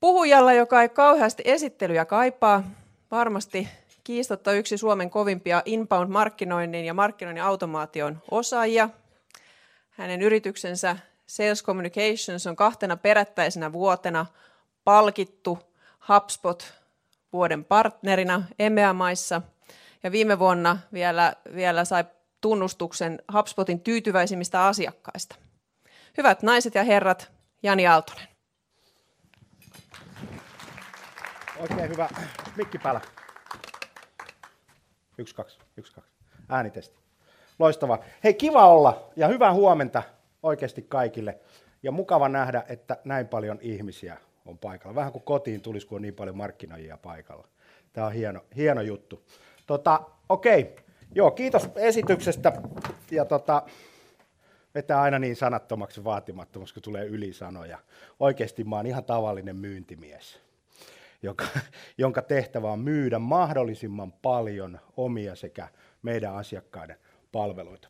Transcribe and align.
puhujalla, 0.00 0.52
joka 0.52 0.82
ei 0.82 0.88
kauheasti 0.88 1.42
esittelyjä 1.46 2.04
kaipaa. 2.04 2.64
Varmasti 3.10 3.68
kiistotta 4.04 4.52
yksi 4.52 4.78
Suomen 4.78 5.10
kovimpia 5.10 5.62
inbound-markkinoinnin 5.64 6.84
ja 6.84 6.94
markkinoinnin 6.94 7.44
automaation 7.44 8.22
osaajia. 8.30 8.88
Hänen 9.90 10.22
yrityksensä 10.22 10.96
Sales 11.26 11.64
Communications 11.64 12.46
on 12.46 12.56
kahtena 12.56 12.96
perättäisenä 12.96 13.72
vuotena 13.72 14.26
palkittu 14.84 15.58
HubSpot 16.08 16.72
vuoden 17.32 17.64
partnerina 17.64 18.42
EMEA-maissa 18.58 19.42
ja 20.02 20.12
viime 20.12 20.38
vuonna 20.38 20.78
vielä, 20.92 21.32
vielä 21.54 21.84
sai 21.84 22.04
tunnustuksen 22.40 23.22
HubSpotin 23.32 23.80
tyytyväisimmistä 23.80 24.66
asiakkaista. 24.66 25.36
Hyvät 26.16 26.42
naiset 26.42 26.74
ja 26.74 26.84
herrat, 26.84 27.30
Jani 27.62 27.86
Aaltonen. 27.86 28.28
Oikein 31.60 31.88
hyvä. 31.88 32.08
Mikki 32.56 32.78
päällä. 32.78 33.00
Yksi, 35.18 35.34
kaksi, 35.34 35.58
yksi, 35.76 35.94
kaksi. 35.94 36.10
Äänitesti. 36.48 36.98
Loistavaa. 37.58 37.98
Hei, 38.24 38.34
kiva 38.34 38.66
olla 38.66 39.10
ja 39.16 39.28
hyvää 39.28 39.52
huomenta 39.52 40.02
oikeasti 40.42 40.82
kaikille. 40.82 41.38
Ja 41.82 41.92
mukava 41.92 42.28
nähdä, 42.28 42.64
että 42.68 42.96
näin 43.04 43.28
paljon 43.28 43.58
ihmisiä 43.60 44.16
on 44.46 44.58
paikalla. 44.58 44.94
Vähän 44.94 45.12
kuin 45.12 45.22
kotiin 45.22 45.60
tulisi, 45.60 45.86
kun 45.86 45.96
on 45.96 46.02
niin 46.02 46.14
paljon 46.14 46.36
markkinoijia 46.36 46.96
paikalla. 46.96 47.48
Tämä 47.92 48.06
on 48.06 48.12
hieno, 48.12 48.44
hieno 48.56 48.80
juttu. 48.80 49.24
Tota, 49.66 50.00
okei, 50.28 50.76
joo, 51.14 51.30
kiitos 51.30 51.68
esityksestä. 51.76 52.52
Ja 53.10 53.24
tota, 53.24 53.62
vetää 54.74 55.00
aina 55.00 55.18
niin 55.18 55.36
sanattomaksi 55.36 56.04
vaatimattomaksi, 56.04 56.74
kun 56.74 56.82
tulee 56.82 57.04
ylisanoja. 57.04 57.78
Oikeasti 58.20 58.64
mä 58.64 58.76
oon 58.76 58.86
ihan 58.86 59.04
tavallinen 59.04 59.56
myyntimies 59.56 60.49
joka, 61.22 61.44
jonka 61.98 62.22
tehtävä 62.22 62.72
on 62.72 62.80
myydä 62.80 63.18
mahdollisimman 63.18 64.12
paljon 64.12 64.80
omia 64.96 65.34
sekä 65.34 65.68
meidän 66.02 66.34
asiakkaiden 66.34 66.96
palveluita. 67.32 67.88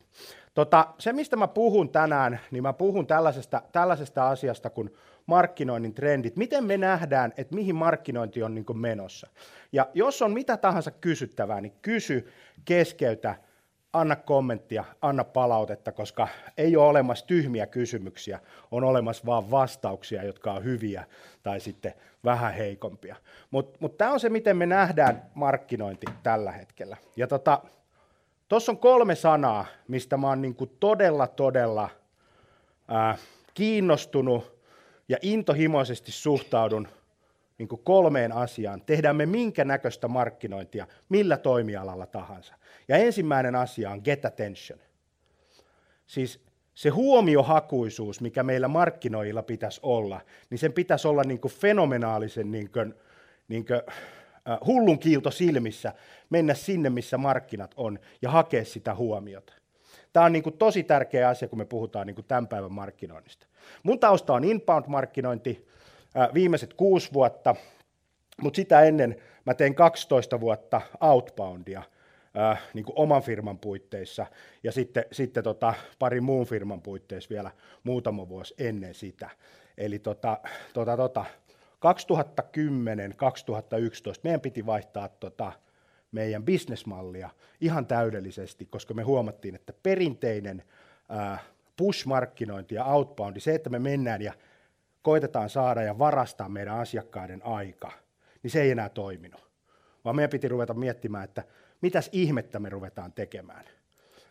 Tota, 0.53 0.87
se, 0.97 1.13
mistä 1.13 1.35
mä 1.35 1.47
puhun 1.47 1.89
tänään, 1.89 2.39
niin 2.51 2.63
mä 2.63 2.73
puhun 2.73 3.07
tällaisesta, 3.07 3.61
tällaisesta 3.71 4.29
asiasta 4.29 4.69
kuin 4.69 4.93
markkinoinnin 5.25 5.93
trendit. 5.93 6.35
Miten 6.35 6.63
me 6.63 6.77
nähdään, 6.77 7.33
että 7.37 7.55
mihin 7.55 7.75
markkinointi 7.75 8.43
on 8.43 8.55
niin 8.55 8.65
menossa. 8.73 9.27
Ja 9.71 9.89
jos 9.93 10.21
on 10.21 10.31
mitä 10.31 10.57
tahansa 10.57 10.91
kysyttävää, 10.91 11.61
niin 11.61 11.73
kysy, 11.81 12.27
keskeytä, 12.65 13.35
anna 13.93 14.15
kommenttia, 14.15 14.83
anna 15.01 15.23
palautetta, 15.23 15.91
koska 15.91 16.27
ei 16.57 16.75
ole 16.75 16.87
olemassa 16.87 17.27
tyhmiä 17.27 17.67
kysymyksiä, 17.67 18.39
on 18.71 18.83
olemassa 18.83 19.25
vain 19.25 19.51
vastauksia, 19.51 20.23
jotka 20.23 20.53
on 20.53 20.63
hyviä 20.63 21.05
tai 21.43 21.59
sitten 21.59 21.93
vähän 22.23 22.53
heikompia. 22.53 23.15
Mutta 23.51 23.77
mut 23.81 23.97
tämä 23.97 24.11
on 24.11 24.19
se, 24.19 24.29
miten 24.29 24.57
me 24.57 24.65
nähdään 24.65 25.25
markkinointi 25.33 26.05
tällä 26.23 26.51
hetkellä. 26.51 26.97
Ja 27.15 27.27
tota, 27.27 27.61
on 28.69 28.77
kolme 28.77 29.15
sanaa, 29.15 29.65
mistä 29.87 30.17
mä 30.17 30.27
oon 30.27 30.41
niinku 30.41 30.65
todella, 30.65 31.27
todella 31.27 31.89
ää, 32.87 33.17
kiinnostunut 33.53 34.61
ja 35.09 35.17
intohimoisesti 35.21 36.11
suhtaudun 36.11 36.87
niin 37.61 37.67
kuin 37.67 37.81
kolmeen 37.83 38.31
asiaan. 38.31 38.81
Tehdään 38.81 39.15
me 39.15 39.25
minkä 39.25 39.65
näköistä 39.65 40.07
markkinointia, 40.07 40.87
millä 41.09 41.37
toimialalla 41.37 42.05
tahansa. 42.05 42.55
Ja 42.87 42.97
ensimmäinen 42.97 43.55
asia 43.55 43.91
on 43.91 44.01
get 44.03 44.25
attention. 44.25 44.79
Siis 46.07 46.43
se 46.73 46.89
huomiohakuisuus, 46.89 48.21
mikä 48.21 48.43
meillä 48.43 48.67
markkinoilla 48.67 49.43
pitäisi 49.43 49.79
olla, 49.83 50.21
niin 50.49 50.57
sen 50.57 50.73
pitäisi 50.73 51.07
olla 51.07 51.23
niin 51.23 51.39
kuin 51.39 51.51
fenomenaalisen 51.51 52.51
niin 52.51 52.71
kuin, 52.71 52.93
niin 53.47 53.65
kuin, 53.65 53.81
äh, 54.49 54.57
hullun 54.65 54.99
kiilto 54.99 55.31
silmissä, 55.31 55.93
mennä 56.29 56.53
sinne, 56.53 56.89
missä 56.89 57.17
markkinat 57.17 57.73
on, 57.77 57.99
ja 58.21 58.29
hakea 58.29 58.65
sitä 58.65 58.95
huomiota. 58.95 59.53
Tämä 60.13 60.25
on 60.25 60.31
niin 60.33 60.43
kuin 60.43 60.57
tosi 60.57 60.83
tärkeä 60.83 61.29
asia, 61.29 61.47
kun 61.47 61.59
me 61.59 61.65
puhutaan 61.65 62.07
niin 62.07 62.15
kuin 62.15 62.25
tämän 62.27 62.47
päivän 62.47 62.71
markkinoinnista. 62.71 63.47
Mun 63.83 63.99
tausta 63.99 64.33
on 64.33 64.43
inbound-markkinointi, 64.43 65.67
viimeiset 66.33 66.73
kuusi 66.73 67.13
vuotta, 67.13 67.55
mutta 68.41 68.55
sitä 68.55 68.81
ennen 68.81 69.15
mä 69.45 69.53
tein 69.53 69.75
12 69.75 70.39
vuotta 70.39 70.81
outboundia– 71.01 71.83
äh, 72.37 72.61
niin 72.73 72.85
kuin 72.85 72.99
oman 72.99 73.21
firman 73.21 73.59
puitteissa 73.59 74.25
ja 74.63 74.71
sitten, 74.71 75.05
sitten 75.11 75.43
tota, 75.43 75.73
pari 75.99 76.21
muun 76.21 76.45
firman 76.45 76.81
puitteissa 76.81 77.29
vielä 77.29 77.51
muutama 77.83 78.29
vuosi 78.29 78.55
ennen 78.57 78.93
sitä. 78.93 79.29
Eli 79.77 79.99
tota, 79.99 80.37
tota, 80.73 80.97
tota, 80.97 81.25
2010-2011 81.75 81.75
meidän 84.23 84.41
piti 84.41 84.65
vaihtaa 84.65 85.07
tota, 85.07 85.51
meidän 86.11 86.43
bisnesmallia 86.43 87.29
ihan 87.61 87.85
täydellisesti, 87.85 88.65
koska 88.65 88.93
me 88.93 89.03
huomattiin, 89.03 89.55
että 89.55 89.73
perinteinen 89.83 90.63
äh, 91.17 91.43
push-markkinointi 91.77 92.75
ja 92.75 92.85
outboundi, 92.85 93.39
se, 93.39 93.55
että 93.55 93.69
me 93.69 93.79
mennään 93.79 94.21
ja 94.21 94.33
koitetaan 95.01 95.49
saada 95.49 95.81
ja 95.81 95.99
varastaa 95.99 96.49
meidän 96.49 96.79
asiakkaiden 96.79 97.45
aika, 97.45 97.91
niin 98.43 98.51
se 98.51 98.61
ei 98.61 98.71
enää 98.71 98.89
toiminut. 98.89 99.51
Vaan 100.05 100.15
meidän 100.15 100.29
piti 100.29 100.47
ruveta 100.47 100.73
miettimään, 100.73 101.23
että 101.23 101.43
mitäs 101.81 102.09
ihmettä 102.11 102.59
me 102.59 102.69
ruvetaan 102.69 103.13
tekemään. 103.13 103.65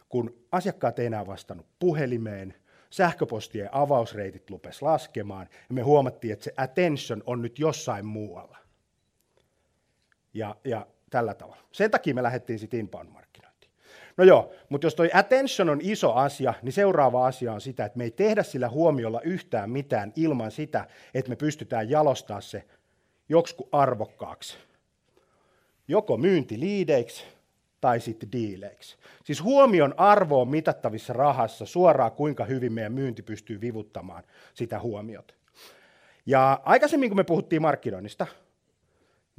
Kun 0.08 0.44
asiakkaat 0.52 0.98
ei 0.98 1.06
enää 1.06 1.26
vastannut 1.26 1.66
puhelimeen, 1.78 2.54
sähköpostien 2.90 3.68
avausreitit 3.72 4.50
lupes 4.50 4.82
laskemaan, 4.82 5.48
ja 5.68 5.74
me 5.74 5.82
huomattiin, 5.82 6.32
että 6.32 6.44
se 6.44 6.54
attention 6.56 7.22
on 7.26 7.42
nyt 7.42 7.58
jossain 7.58 8.06
muualla. 8.06 8.58
Ja, 10.34 10.56
ja 10.64 10.86
tällä 11.10 11.34
tavalla. 11.34 11.62
Sen 11.72 11.90
takia 11.90 12.14
me 12.14 12.22
lähdettiin 12.22 12.58
sitten 12.58 12.80
inbound-markkinointiin. 12.80 13.19
No 14.20 14.24
joo, 14.24 14.52
mutta 14.68 14.86
jos 14.86 14.94
toi 14.94 15.10
attention 15.14 15.68
on 15.68 15.78
iso 15.82 16.12
asia, 16.12 16.54
niin 16.62 16.72
seuraava 16.72 17.26
asia 17.26 17.52
on 17.52 17.60
sitä, 17.60 17.84
että 17.84 17.98
me 17.98 18.04
ei 18.04 18.10
tehdä 18.10 18.42
sillä 18.42 18.68
huomiolla 18.68 19.20
yhtään 19.20 19.70
mitään 19.70 20.12
ilman 20.16 20.50
sitä, 20.50 20.86
että 21.14 21.28
me 21.28 21.36
pystytään 21.36 21.90
jalostaa 21.90 22.40
se 22.40 22.64
joksikin 23.28 23.66
arvokkaaksi. 23.72 24.56
Joko 25.88 26.16
myyntiliideiksi 26.16 27.24
tai 27.80 28.00
sitten 28.00 28.32
diileiksi. 28.32 28.96
Siis 29.24 29.42
huomion 29.42 29.94
arvo 29.96 30.40
on 30.40 30.48
mitattavissa 30.48 31.12
rahassa 31.12 31.66
suoraan, 31.66 32.12
kuinka 32.12 32.44
hyvin 32.44 32.72
meidän 32.72 32.92
myynti 32.92 33.22
pystyy 33.22 33.60
vivuttamaan 33.60 34.24
sitä 34.54 34.80
huomiota. 34.80 35.34
Ja 36.26 36.60
aikaisemmin, 36.64 37.10
kun 37.10 37.16
me 37.16 37.24
puhuttiin 37.24 37.62
markkinoinnista, 37.62 38.26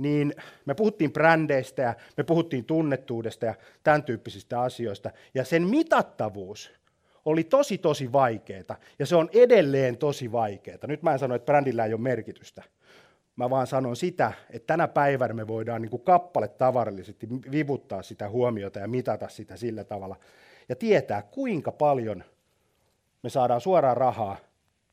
niin 0.02 0.34
me 0.66 0.74
puhuttiin 0.74 1.14
brändeistä 1.14 1.82
ja 1.82 1.94
me 2.18 2.24
puhuttiin 2.24 2.66
tunnettuudesta 2.66 3.46
ja 3.46 3.56
tämän 3.84 4.04
tyyppisistä 4.04 4.62
asioista. 4.62 5.12
Ja 5.34 5.46
sen 5.46 5.68
mitattavuus 5.68 6.72
oli 7.26 7.44
tosi 7.44 7.78
tosi 7.78 8.12
vaikeaa 8.12 8.78
ja 9.00 9.06
se 9.06 9.16
on 9.16 9.30
edelleen 9.34 9.98
tosi 9.98 10.32
vaikeaa. 10.32 10.78
Nyt 10.88 11.04
mä 11.04 11.14
en 11.14 11.20
sano, 11.20 11.36
että 11.36 11.46
brändillä 11.46 11.86
ei 11.86 11.94
ole 11.94 12.02
merkitystä. 12.02 12.64
Mä 13.36 13.50
vaan 13.50 13.68
sanon 13.68 13.96
sitä, 13.96 14.34
että 14.50 14.68
tänä 14.68 14.88
päivänä 14.88 15.34
me 15.34 15.48
voidaan 15.48 15.82
niin 15.82 15.90
kuin 15.90 16.04
kappale 16.04 16.48
tavarallisesti 16.48 17.28
vivuttaa 17.52 18.02
sitä 18.02 18.30
huomiota 18.30 18.80
ja 18.80 18.88
mitata 18.88 19.30
sitä 19.30 19.58
sillä 19.58 19.84
tavalla. 19.84 20.16
Ja 20.70 20.76
tietää, 20.76 21.22
kuinka 21.22 21.72
paljon 21.72 22.24
me 23.24 23.30
saadaan 23.30 23.62
suoraan 23.62 23.98
rahaa 23.98 24.38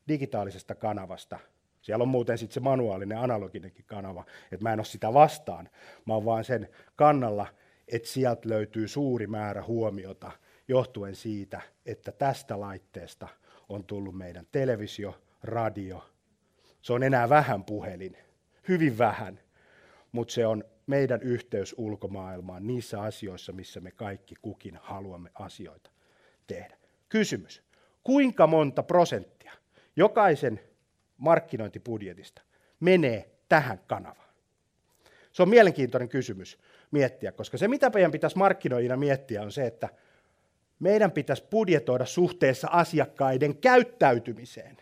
digitaalisesta 0.07 0.75
kanavasta. 0.75 1.39
Siellä 1.81 2.01
on 2.01 2.07
muuten 2.07 2.37
sitten 2.37 2.53
se 2.53 2.59
manuaalinen 2.59 3.17
analoginenkin 3.17 3.85
kanava, 3.85 4.25
että 4.51 4.63
mä 4.63 4.73
en 4.73 4.79
ole 4.79 4.85
sitä 4.85 5.13
vastaan. 5.13 5.69
Mä 6.05 6.13
oon 6.13 6.25
vaan 6.25 6.43
sen 6.43 6.69
kannalla, 6.95 7.47
että 7.87 8.07
sieltä 8.07 8.49
löytyy 8.49 8.87
suuri 8.87 9.27
määrä 9.27 9.63
huomiota 9.63 10.31
johtuen 10.67 11.15
siitä, 11.15 11.61
että 11.85 12.11
tästä 12.11 12.59
laitteesta 12.59 13.27
on 13.69 13.83
tullut 13.83 14.17
meidän 14.17 14.45
televisio, 14.51 15.21
radio, 15.43 16.09
se 16.81 16.93
on 16.93 17.03
enää 17.03 17.29
vähän 17.29 17.63
puhelin, 17.63 18.17
hyvin 18.67 18.97
vähän, 18.97 19.39
mutta 20.11 20.33
se 20.33 20.45
on 20.45 20.63
meidän 20.87 21.21
yhteys 21.21 21.75
ulkomaailmaan 21.77 22.67
niissä 22.67 23.01
asioissa, 23.01 23.51
missä 23.51 23.79
me 23.79 23.91
kaikki 23.91 24.35
kukin 24.41 24.79
haluamme 24.81 25.29
asioita 25.33 25.91
tehdä. 26.47 26.77
Kysymys. 27.09 27.63
Kuinka 28.03 28.47
monta 28.47 28.83
prosenttia 28.83 29.53
jokaisen 29.95 30.59
markkinointibudjetista 31.19 32.41
menee 32.79 33.29
tähän 33.49 33.79
kanavaan? 33.87 34.29
Se 35.31 35.41
on 35.41 35.49
mielenkiintoinen 35.49 36.09
kysymys 36.09 36.57
miettiä, 36.91 37.31
koska 37.31 37.57
se 37.57 37.67
mitä 37.67 37.91
meidän 37.93 38.11
pitäisi 38.11 38.37
markkinoijina 38.37 38.97
miettiä 38.97 39.41
on 39.41 39.51
se, 39.51 39.65
että 39.67 39.89
meidän 40.79 41.11
pitäisi 41.11 41.43
budjetoida 41.49 42.05
suhteessa 42.05 42.67
asiakkaiden 42.71 43.57
käyttäytymiseen. 43.57 44.77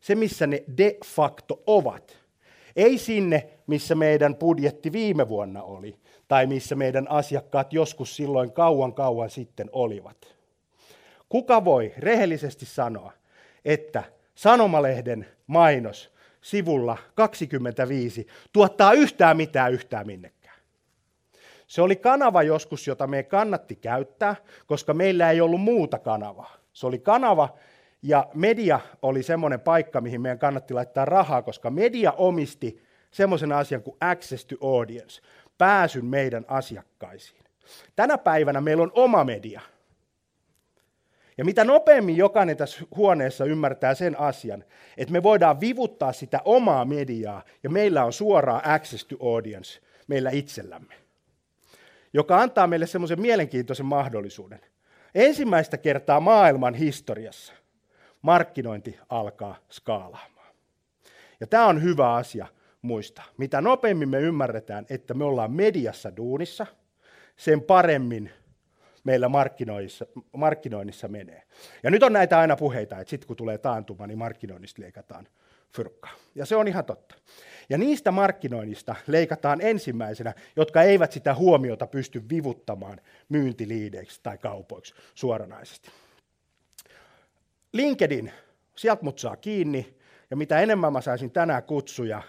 Se, 0.00 0.14
missä 0.14 0.46
ne 0.46 0.64
de 0.76 0.96
facto 1.04 1.62
ovat. 1.66 2.18
Ei 2.76 2.98
sinne, 2.98 3.48
missä 3.66 3.94
meidän 3.94 4.36
budjetti 4.36 4.92
viime 4.92 5.28
vuonna 5.28 5.62
oli, 5.62 5.96
tai 6.28 6.46
missä 6.46 6.74
meidän 6.74 7.10
asiakkaat 7.10 7.72
joskus 7.72 8.16
silloin 8.16 8.52
kauan 8.52 8.94
kauan 8.94 9.30
sitten 9.30 9.70
olivat. 9.72 10.34
Kuka 11.28 11.64
voi 11.64 11.92
rehellisesti 11.98 12.66
sanoa, 12.66 13.12
että 13.64 14.04
sanomalehden 14.38 15.26
mainos 15.46 16.12
sivulla 16.40 16.96
25 17.14 18.26
tuottaa 18.52 18.92
yhtään 18.92 19.36
mitään 19.36 19.72
yhtään 19.72 20.06
minnekään? 20.06 20.58
Se 21.66 21.82
oli 21.82 21.96
kanava 21.96 22.42
joskus, 22.42 22.86
jota 22.86 23.06
me 23.06 23.22
kannatti 23.22 23.76
käyttää, 23.76 24.36
koska 24.66 24.94
meillä 24.94 25.30
ei 25.30 25.40
ollut 25.40 25.60
muuta 25.60 25.98
kanavaa. 25.98 26.56
Se 26.72 26.86
oli 26.86 26.98
kanava, 26.98 27.58
ja 28.02 28.26
media 28.34 28.80
oli 29.02 29.22
semmoinen 29.22 29.60
paikka, 29.60 30.00
mihin 30.00 30.20
meidän 30.20 30.38
kannatti 30.38 30.74
laittaa 30.74 31.04
rahaa, 31.04 31.42
koska 31.42 31.70
media 31.70 32.12
omisti 32.12 32.82
semmoisen 33.10 33.52
asian 33.52 33.82
kuin 33.82 33.96
access 34.00 34.46
to 34.46 34.56
audience, 34.76 35.22
pääsyn 35.58 36.04
meidän 36.04 36.44
asiakkaisiin. 36.48 37.42
Tänä 37.96 38.18
päivänä 38.18 38.60
meillä 38.60 38.82
on 38.82 38.92
oma 38.94 39.24
media. 39.24 39.60
Ja 41.38 41.44
mitä 41.44 41.64
nopeammin 41.64 42.16
jokainen 42.16 42.56
tässä 42.56 42.80
huoneessa 42.96 43.44
ymmärtää 43.44 43.94
sen 43.94 44.20
asian, 44.20 44.64
että 44.96 45.12
me 45.12 45.22
voidaan 45.22 45.60
vivuttaa 45.60 46.12
sitä 46.12 46.40
omaa 46.44 46.84
mediaa 46.84 47.42
ja 47.62 47.70
meillä 47.70 48.04
on 48.04 48.12
suoraa 48.12 48.62
access 48.64 49.04
to 49.04 49.16
audience 49.20 49.80
meillä 50.06 50.30
itsellämme, 50.30 50.94
joka 52.12 52.40
antaa 52.40 52.66
meille 52.66 52.86
semmoisen 52.86 53.20
mielenkiintoisen 53.20 53.86
mahdollisuuden. 53.86 54.60
Ensimmäistä 55.14 55.78
kertaa 55.78 56.20
maailman 56.20 56.74
historiassa 56.74 57.52
markkinointi 58.22 58.98
alkaa 59.08 59.56
skaalaamaan. 59.70 60.54
Ja 61.40 61.46
tämä 61.46 61.66
on 61.66 61.82
hyvä 61.82 62.14
asia 62.14 62.46
muistaa. 62.82 63.24
Mitä 63.36 63.60
nopeammin 63.60 64.08
me 64.08 64.20
ymmärretään, 64.20 64.86
että 64.90 65.14
me 65.14 65.24
ollaan 65.24 65.52
mediassa 65.52 66.16
duunissa, 66.16 66.66
sen 67.36 67.62
paremmin 67.62 68.30
meillä 69.04 69.28
markkinoinnissa, 69.28 70.06
markkinoinnissa 70.36 71.08
menee. 71.08 71.42
Ja 71.82 71.90
nyt 71.90 72.02
on 72.02 72.12
näitä 72.12 72.38
aina 72.38 72.56
puheita, 72.56 72.98
että 72.98 73.10
sitten 73.10 73.26
kun 73.26 73.36
tulee 73.36 73.58
taantuma, 73.58 74.06
niin 74.06 74.18
markkinoinnista 74.18 74.82
leikataan 74.82 75.28
fyrkkaa. 75.76 76.12
Ja 76.34 76.46
se 76.46 76.56
on 76.56 76.68
ihan 76.68 76.84
totta. 76.84 77.14
Ja 77.68 77.78
niistä 77.78 78.10
markkinoinnista 78.10 78.94
leikataan 79.06 79.60
ensimmäisenä, 79.60 80.34
jotka 80.56 80.82
eivät 80.82 81.12
sitä 81.12 81.34
huomiota 81.34 81.86
pysty 81.86 82.22
vivuttamaan 82.30 83.00
myyntiliideiksi 83.28 84.20
tai 84.22 84.38
kaupoiksi 84.38 84.94
suoranaisesti. 85.14 85.90
LinkedIn, 87.72 88.32
sieltä 88.76 89.04
mut 89.04 89.18
saa 89.18 89.36
kiinni, 89.36 89.98
ja 90.30 90.36
mitä 90.36 90.60
enemmän 90.60 90.92
mä 90.92 91.00
saisin 91.00 91.30
tänään 91.30 91.62
kutsuja 91.62 92.22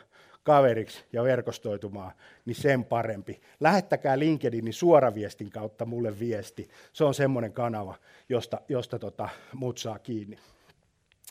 kaveriksi 0.49 1.03
ja 1.13 1.23
verkostoitumaan, 1.23 2.11
niin 2.45 2.55
sen 2.55 2.85
parempi. 2.85 3.41
Lähettäkää 3.59 4.19
LinkedInin 4.19 4.73
suoraviestin 4.73 5.49
kautta 5.49 5.85
mulle 5.85 6.19
viesti. 6.19 6.69
Se 6.93 7.03
on 7.03 7.13
semmoinen 7.13 7.53
kanava, 7.53 7.95
josta, 8.29 8.61
josta 8.69 8.99
tota, 8.99 9.29
mut 9.53 9.77
saa 9.77 9.99
kiinni. 9.99 10.37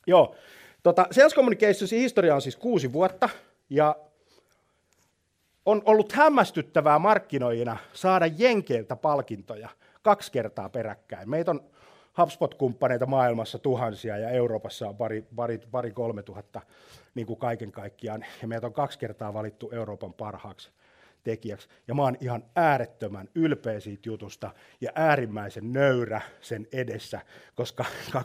Joo, 0.07 0.35
tota, 0.83 1.07
Sales 1.11 1.35
Communicationsin 1.35 2.01
historia 2.01 2.35
on 2.35 2.43
siis 2.43 2.57
kuusi 2.57 2.93
vuotta, 2.93 3.29
ja 3.71 3.97
on 5.67 5.83
ollut 5.85 6.13
hämmästyttävää 6.13 6.99
markkinoijina 6.99 7.77
saada 7.93 8.27
Jenkeiltä 8.27 8.97
palkintoja 8.97 9.69
kaksi 10.03 10.33
kertaa 10.33 10.69
peräkkäin. 10.69 11.31
Meitä 11.31 11.51
on 11.51 11.61
HubSpot-kumppaneita 12.19 13.07
maailmassa 13.07 13.59
tuhansia 13.59 14.19
ja 14.19 14.31
Euroopassa 14.31 14.89
on 14.89 14.97
pari, 14.97 15.25
pari, 15.37 15.61
pari 15.71 15.91
kolme 15.91 16.23
tuhatta 16.23 16.61
niin 17.15 17.27
kuin 17.27 17.39
kaiken 17.39 17.73
kaikkiaan. 17.73 18.25
Ja 18.43 18.49
meitä 18.49 18.67
on 18.67 18.73
kaksi 18.73 18.99
kertaa 18.99 19.35
valittu 19.35 19.71
Euroopan 19.71 20.13
parhaaksi 20.13 20.71
tekijäksi. 21.25 21.69
Ja 21.89 21.95
mä 21.95 22.03
oon 22.03 22.17
ihan 22.21 22.45
äärettömän 22.57 23.29
ylpeä 23.35 23.81
siitä 23.81 24.09
jutusta 24.09 24.51
ja 24.81 24.93
äärimmäisen 24.95 25.73
nöyrä 25.73 26.21
sen 26.41 26.67
edessä, 26.73 27.21
koska 27.55 27.85
2016-2017 28.17 28.19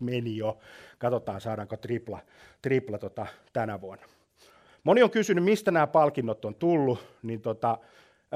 meni 0.00 0.36
jo. 0.36 0.58
Katsotaan, 0.98 1.40
saadaanko 1.40 1.76
tripla, 1.76 2.18
tripla 2.62 2.98
tota, 2.98 3.26
tänä 3.52 3.80
vuonna. 3.80 4.04
Moni 4.84 5.02
on 5.02 5.10
kysynyt, 5.10 5.44
mistä 5.44 5.70
nämä 5.70 5.86
palkinnot 5.86 6.44
on 6.44 6.54
tullut, 6.54 6.98
niin 7.22 7.40
tota, 7.40 7.78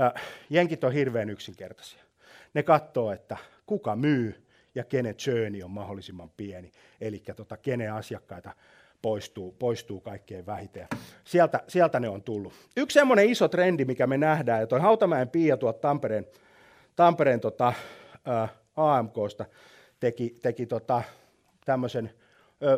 äh, 0.03 0.23
jenkit 0.51 0.85
on 0.85 0.93
hirveän 0.93 1.31
yksinkertaisia 1.31 2.10
ne 2.55 2.63
katsoo, 2.63 3.13
että 3.13 3.37
kuka 3.67 3.97
myy 3.97 4.47
ja 4.75 4.85
kenen 4.85 5.15
churni 5.15 5.63
on 5.63 5.71
mahdollisimman 5.71 6.31
pieni, 6.37 6.73
eli 7.01 7.23
tota, 7.37 7.57
kenen 7.57 7.93
asiakkaita 7.93 8.53
poistuu, 9.03 9.53
poistuu 9.53 10.01
kaikkein 10.01 10.47
vähiten. 10.47 10.87
Sieltä, 11.25 11.61
sieltä 11.69 12.01
ne 12.01 12.09
on 12.09 12.23
tullut. 12.23 12.53
Yksi 12.77 12.95
semmoinen 12.95 13.29
iso 13.29 13.49
trendi, 13.49 13.85
mikä 13.85 14.07
me 14.07 14.19
nähdään, 14.19 14.61
ja 14.61 14.67
toi 14.67 14.81
Hautamäen 14.81 15.29
Pia 15.29 15.57
tuolta 15.57 15.79
Tampereen, 15.79 16.27
Tampereen 16.97 17.41
tota, 17.41 17.73
ä, 18.29 18.49
AMKsta 18.77 19.45
teki, 20.01 20.35
teki 20.43 20.67
tota, 20.67 21.03
tämmöisen 21.65 22.11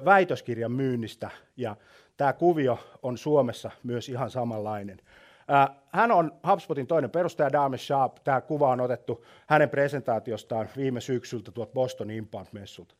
väitöskirjan 0.04 0.72
myynnistä, 0.72 1.30
ja 1.56 1.76
tämä 2.16 2.32
kuvio 2.32 2.78
on 3.02 3.18
Suomessa 3.18 3.70
myös 3.82 4.08
ihan 4.08 4.30
samanlainen. 4.30 4.98
Hän 5.88 6.12
on 6.12 6.32
HubSpotin 6.48 6.86
toinen 6.86 7.10
perustaja, 7.10 7.52
Dame 7.52 7.78
Sharp. 7.78 8.16
Tämä 8.24 8.40
kuva 8.40 8.68
on 8.68 8.80
otettu 8.80 9.24
hänen 9.46 9.70
presentaatiostaan 9.70 10.68
viime 10.76 11.00
syksyltä 11.00 11.50
tuolta 11.50 11.72
Boston 11.72 12.10
Impound-messulta. 12.10 12.94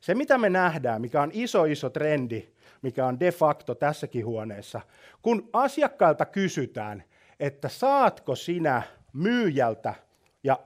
Se, 0.00 0.14
mitä 0.14 0.38
me 0.38 0.50
nähdään, 0.50 1.00
mikä 1.00 1.22
on 1.22 1.30
iso, 1.32 1.64
iso 1.64 1.90
trendi, 1.90 2.48
mikä 2.82 3.06
on 3.06 3.20
de 3.20 3.32
facto 3.32 3.74
tässäkin 3.74 4.26
huoneessa, 4.26 4.80
kun 5.22 5.48
asiakkailta 5.52 6.26
kysytään, 6.26 7.04
että 7.40 7.68
saatko 7.68 8.34
sinä 8.34 8.82
myyjältä 9.12 9.94
ja 10.44 10.58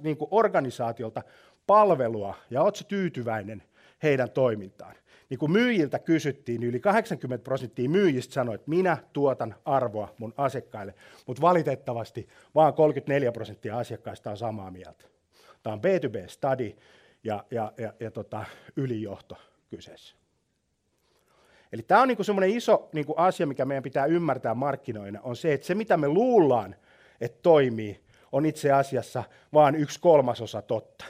niin 0.00 0.16
kuin 0.16 0.28
organisaatiolta 0.30 1.22
palvelua 1.66 2.34
ja 2.50 2.62
oletko 2.62 2.84
tyytyväinen 2.88 3.62
heidän 4.02 4.30
toimintaan, 4.30 4.94
niin 5.30 5.38
kun 5.38 5.52
myyjiltä 5.52 5.98
kysyttiin, 5.98 6.60
niin 6.60 6.68
yli 6.68 6.80
80 6.80 7.44
prosenttia 7.44 7.88
myyjistä 7.88 8.34
sanoi, 8.34 8.54
että 8.54 8.70
minä 8.70 8.96
tuotan 9.12 9.54
arvoa 9.64 10.14
mun 10.18 10.34
asiakkaille, 10.36 10.94
mutta 11.26 11.42
valitettavasti 11.42 12.28
vain 12.54 12.74
34 12.74 13.32
prosenttia 13.32 13.78
asiakkaista 13.78 14.30
on 14.30 14.36
samaa 14.36 14.70
mieltä. 14.70 15.04
Tämä 15.62 15.74
on 15.74 15.80
B2B-study 15.80 16.76
ja, 17.24 17.44
ja, 17.50 17.72
ja, 17.78 17.92
ja 18.00 18.10
tota, 18.10 18.44
ylijohto 18.76 19.36
kyseessä. 19.70 20.16
Eli 21.72 21.82
tämä 21.82 22.02
on 22.02 22.08
niinku 22.08 22.24
semmoinen 22.24 22.50
iso 22.50 22.88
niinku 22.92 23.14
asia, 23.16 23.46
mikä 23.46 23.64
meidän 23.64 23.82
pitää 23.82 24.06
ymmärtää 24.06 24.54
markkinoina, 24.54 25.20
on 25.22 25.36
se, 25.36 25.52
että 25.52 25.66
se 25.66 25.74
mitä 25.74 25.96
me 25.96 26.08
luullaan, 26.08 26.76
että 27.20 27.38
toimii, 27.42 28.00
on 28.32 28.46
itse 28.46 28.72
asiassa 28.72 29.24
vain 29.52 29.74
yksi 29.74 30.00
kolmasosa 30.00 30.62
totta. 30.62 31.04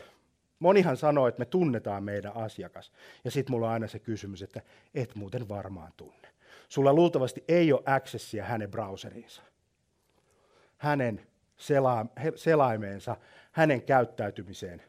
Monihan 0.65 0.97
sanoo, 0.97 1.29
että 1.29 1.39
me 1.39 1.45
tunnetaan 1.45 2.05
meidän 2.05 2.37
asiakas. 2.37 2.93
Ja 3.25 3.31
sitten 3.31 3.53
mulla 3.53 3.67
on 3.67 3.73
aina 3.73 3.87
se 3.87 3.99
kysymys, 3.99 4.43
että 4.43 4.61
et 4.95 5.15
muuten 5.15 5.49
varmaan 5.49 5.93
tunne. 5.97 6.29
sulla 6.69 6.93
luultavasti 6.93 7.45
ei 7.49 7.73
ole 7.73 7.83
accessia 7.87 8.45
hänen 8.45 8.71
browseriinsa, 8.71 9.43
hänen 10.77 11.27
sela- 11.57 12.33
selaimeensa, 12.37 13.17
hänen 13.53 13.83
käyttäytymiseen 13.83 14.83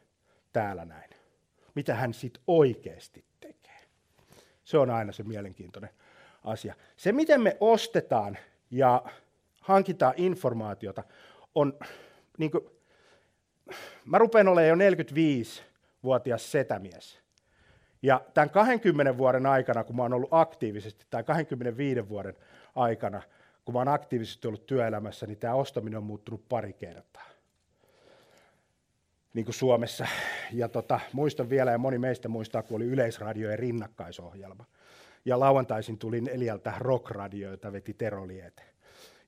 täällä 0.53 0.85
näin. 0.85 1.09
Mitä 1.75 1.95
hän 1.95 2.13
sitten 2.13 2.43
oikeasti 2.47 3.25
tekee. 3.39 3.81
Se 4.63 4.77
on 4.77 4.89
aina 4.89 5.11
se 5.11 5.23
mielenkiintoinen 5.23 5.89
asia. 6.43 6.75
Se, 6.97 7.11
miten 7.11 7.41
me 7.41 7.57
ostetaan 7.59 8.37
ja 8.71 9.03
hankitaan 9.61 10.13
informaatiota, 10.17 11.03
on, 11.55 11.79
niin 12.37 12.51
kuin, 12.51 12.74
mä 14.05 14.17
rupean 14.17 14.47
olemaan 14.47 14.79
jo 14.81 14.91
45-vuotias 14.91 16.51
setämies. 16.51 17.19
Ja 18.01 18.21
tämän 18.33 18.49
20 18.49 19.17
vuoden 19.17 19.45
aikana, 19.45 19.83
kun 19.83 19.95
mä 19.95 20.01
oon 20.01 20.13
ollut 20.13 20.33
aktiivisesti, 20.33 21.05
tai 21.09 21.23
25 21.23 22.09
vuoden 22.09 22.35
aikana, 22.75 23.21
kun 23.65 23.73
mä 23.73 23.79
oon 23.79 23.87
aktiivisesti 23.87 24.47
ollut 24.47 24.65
työelämässä, 24.65 25.27
niin 25.27 25.37
tämä 25.37 25.53
ostaminen 25.53 25.97
on 25.97 26.03
muuttunut 26.03 26.49
pari 26.49 26.73
kertaa. 26.73 27.25
Niin 29.33 29.45
kuin 29.45 29.55
Suomessa. 29.55 30.07
Ja 30.53 30.69
tota, 30.69 30.99
muistan 31.13 31.49
vielä, 31.49 31.71
ja 31.71 31.77
moni 31.77 31.97
meistä 31.97 32.29
muistaa, 32.29 32.63
kun 32.63 32.75
oli 32.75 32.85
Yleisradiojen 32.85 33.59
rinnakkaisohjelma. 33.59 34.65
Ja 35.25 35.39
lauantaisin 35.39 35.97
tuli 35.97 36.21
neljältä 36.21 36.73
rockradio, 36.79 37.51
jota 37.51 37.71
veti 37.71 37.93
Tero 37.93 38.27
Liete 38.27 38.74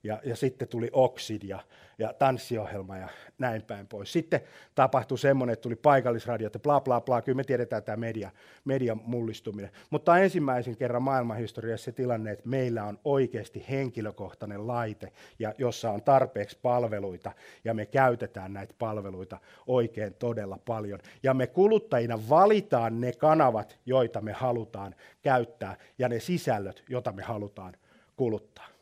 ja, 0.02 0.20
ja 0.24 0.36
sitten 0.36 0.68
tuli 0.68 0.90
Oxid 0.92 1.42
ja, 1.42 1.60
ja 1.98 2.12
tanssiohjelma 2.12 2.96
ja 2.96 3.08
näin 3.38 3.62
päin 3.62 3.86
pois. 3.86 4.12
Sitten 4.12 4.40
tapahtui 4.74 5.18
semmoinen, 5.18 5.52
että 5.52 5.62
tuli 5.62 5.76
paikallisradio, 5.76 6.46
että 6.46 6.58
bla 6.58 6.80
bla 6.80 7.00
bla, 7.00 7.22
kyllä 7.22 7.36
me 7.36 7.44
tiedetään 7.44 7.82
tämä 7.82 7.96
media, 7.96 8.30
median 8.64 9.00
mullistuminen. 9.04 9.70
Mutta 9.90 10.18
ensimmäisen 10.18 10.76
kerran 10.76 11.02
maailmanhistoriassa 11.02 11.84
se 11.84 11.92
tilanne, 11.92 12.30
että 12.30 12.48
meillä 12.48 12.84
on 12.84 12.98
oikeasti 13.04 13.64
henkilökohtainen 13.70 14.66
laite, 14.66 15.12
ja 15.38 15.54
jossa 15.58 15.90
on 15.90 16.02
tarpeeksi 16.02 16.58
palveluita, 16.62 17.32
ja 17.64 17.74
me 17.74 17.86
käytetään 17.86 18.52
näitä 18.52 18.74
palveluita 18.78 19.38
oikein 19.66 20.14
todella 20.14 20.58
paljon. 20.66 20.98
Ja 21.22 21.34
me 21.34 21.46
kuluttajina 21.46 22.28
valitaan 22.28 23.00
ne 23.00 23.12
kanavat, 23.12 23.78
joita 23.86 24.20
me 24.20 24.32
halutaan 24.32 24.94
käyttää, 25.22 25.76
ja 25.98 26.08
ne 26.08 26.20
sisällöt, 26.20 26.84
joita 26.88 27.12
me 27.12 27.22
halutaan 27.22 27.74
kuluttaa. 28.16 28.77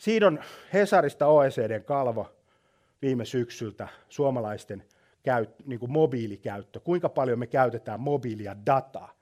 Siinä 0.00 0.26
on 0.26 0.38
Hesarista 0.72 1.26
OECDn 1.26 1.84
kalvo 1.84 2.30
viime 3.02 3.24
syksyltä 3.24 3.88
suomalaisten 4.08 4.84
käyt, 5.22 5.66
niin 5.66 5.80
kuin 5.80 5.92
mobiilikäyttö, 5.92 6.80
kuinka 6.80 7.08
paljon 7.08 7.38
me 7.38 7.46
käytetään 7.46 8.00
mobiilia 8.00 8.56
dataa. 8.66 9.12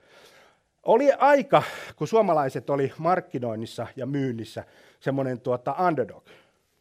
Oli 0.83 1.13
aika, 1.13 1.63
kun 1.97 2.09
suomalaiset 2.09 2.71
oli 2.71 2.93
markkinoinnissa 2.99 3.87
ja 3.97 4.07
myynnissä 4.07 4.65
semmoinen 5.01 5.41
tuota 5.41 5.77
underdog, 5.87 6.27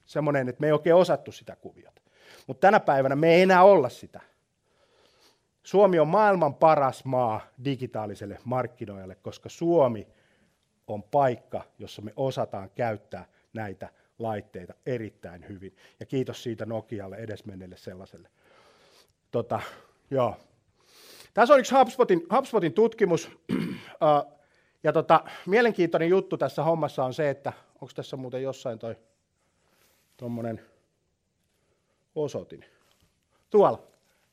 semmoinen, 0.05 0.49
että 0.49 0.61
me 0.61 0.67
ei 0.67 0.73
oikein 0.73 0.95
osattu 0.95 1.31
sitä 1.31 1.55
kuviota. 1.55 2.01
Mutta 2.47 2.61
tänä 2.61 2.79
päivänä 2.79 3.15
me 3.15 3.35
ei 3.35 3.41
enää 3.41 3.63
olla 3.63 3.89
sitä. 3.89 4.21
Suomi 5.63 5.99
on 5.99 6.07
maailman 6.07 6.55
paras 6.55 7.05
maa 7.05 7.41
digitaaliselle 7.65 8.39
markkinoijalle, 8.43 9.15
koska 9.15 9.49
Suomi 9.49 10.07
on 10.87 11.03
paikka, 11.03 11.63
jossa 11.79 12.01
me 12.01 12.13
osataan 12.15 12.69
käyttää 12.75 13.25
näitä 13.53 13.89
laitteita 14.19 14.73
erittäin 14.85 15.47
hyvin. 15.49 15.75
Ja 15.99 16.05
kiitos 16.05 16.43
siitä 16.43 16.65
Nokialle 16.65 17.15
edesmenneelle 17.15 17.77
sellaiselle. 17.77 18.29
Tota, 19.31 19.59
joo. 20.11 20.35
Tässä 21.33 21.53
on 21.53 21.59
yksi 21.59 21.75
HubSpotin, 21.75 22.27
HubSpotin 22.35 22.73
tutkimus. 22.73 23.31
ja 24.83 24.93
tota, 24.93 25.23
mielenkiintoinen 25.45 26.09
juttu 26.09 26.37
tässä 26.37 26.63
hommassa 26.63 27.03
on 27.03 27.13
se, 27.13 27.29
että 27.29 27.53
onko 27.73 27.91
tässä 27.95 28.17
muuten 28.17 28.43
jossain 28.43 28.79
toi 28.79 28.95
tuommoinen 30.17 30.61
osoitin. 32.15 32.65
Tuolla. 33.49 33.87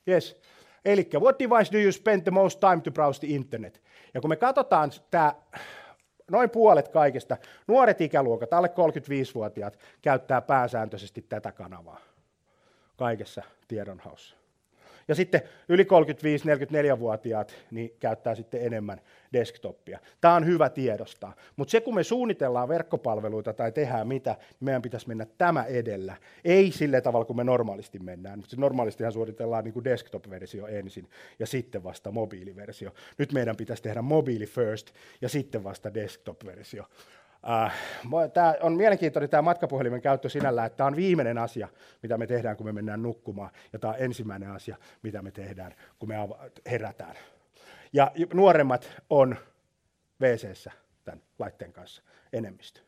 Yes. 0.07 0.41
Eli 0.85 1.09
what 1.19 1.39
device 1.39 1.71
do 1.71 1.77
you 1.77 1.91
spend 1.91 2.21
the 2.21 2.31
most 2.31 2.59
time 2.59 2.81
to 2.81 2.91
browse 2.91 3.19
the 3.19 3.27
internet? 3.27 3.81
Ja 4.13 4.21
kun 4.21 4.29
me 4.29 4.35
katsotaan 4.35 4.91
tämä 5.11 5.33
noin 6.31 6.49
puolet 6.49 6.87
kaikista 6.87 7.37
nuoret 7.67 8.01
ikäluokat, 8.01 8.53
alle 8.53 8.67
35-vuotiaat, 8.67 9.79
käyttää 10.01 10.41
pääsääntöisesti 10.41 11.21
tätä 11.21 11.51
kanavaa 11.51 11.99
kaikessa 12.97 13.43
tiedonhaussa. 13.67 14.35
Ja 15.07 15.15
sitten 15.15 15.41
yli 15.69 15.83
35-44-vuotiaat 15.83 17.55
niin 17.71 17.95
käyttää 17.99 18.35
sitten 18.35 18.61
enemmän 18.61 19.01
desktopia. 19.33 19.99
Tämä 20.21 20.35
on 20.35 20.45
hyvä 20.45 20.69
tiedostaa. 20.69 21.35
Mutta 21.55 21.71
se, 21.71 21.81
kun 21.81 21.95
me 21.95 22.03
suunnitellaan 22.03 22.67
verkkopalveluita 22.67 23.53
tai 23.53 23.71
tehdään 23.71 24.07
mitä, 24.07 24.31
niin 24.31 24.57
meidän 24.59 24.81
pitäisi 24.81 25.07
mennä 25.07 25.27
tämä 25.37 25.63
edellä. 25.63 26.15
Ei 26.45 26.71
sille 26.71 27.01
tavalla, 27.01 27.25
kuin 27.25 27.37
me 27.37 27.43
normaalisti 27.43 27.99
mennään. 27.99 28.39
Mutta 28.39 28.55
normaalistihan 28.59 29.11
suunnitellaan 29.11 29.63
niin 29.63 29.73
kuin 29.73 29.83
desktop-versio 29.83 30.67
ensin 30.67 31.09
ja 31.39 31.47
sitten 31.47 31.83
vasta 31.83 32.11
mobiiliversio. 32.11 32.91
Nyt 33.17 33.33
meidän 33.33 33.55
pitäisi 33.55 33.83
tehdä 33.83 34.01
mobiili 34.01 34.45
first 34.45 34.91
ja 35.21 35.29
sitten 35.29 35.63
vasta 35.63 35.93
desktop-versio. 35.93 36.85
Äh, 37.49 37.73
tämä 38.33 38.55
on 38.61 38.73
mielenkiintoinen 38.73 39.29
tämä 39.29 39.41
matkapuhelimen 39.41 40.01
käyttö 40.01 40.29
sinällä, 40.29 40.65
että 40.65 40.77
tämä 40.77 40.87
on 40.87 40.95
viimeinen 40.95 41.37
asia, 41.37 41.67
mitä 42.03 42.17
me 42.17 42.27
tehdään, 42.27 42.57
kun 42.57 42.65
me 42.65 42.71
mennään 42.71 43.03
nukkumaan, 43.03 43.49
ja 43.73 43.79
tämä 43.79 43.93
on 43.93 43.99
ensimmäinen 43.99 44.51
asia, 44.51 44.77
mitä 45.03 45.21
me 45.21 45.31
tehdään, 45.31 45.75
kun 45.99 46.09
me 46.09 46.15
herätään. 46.65 47.15
Ja 47.93 48.11
nuoremmat 48.33 48.91
on 49.09 49.35
wc 50.21 50.67
tämän 51.03 51.21
laitteen 51.39 51.73
kanssa 51.73 52.01
enemmistö. 52.33 52.79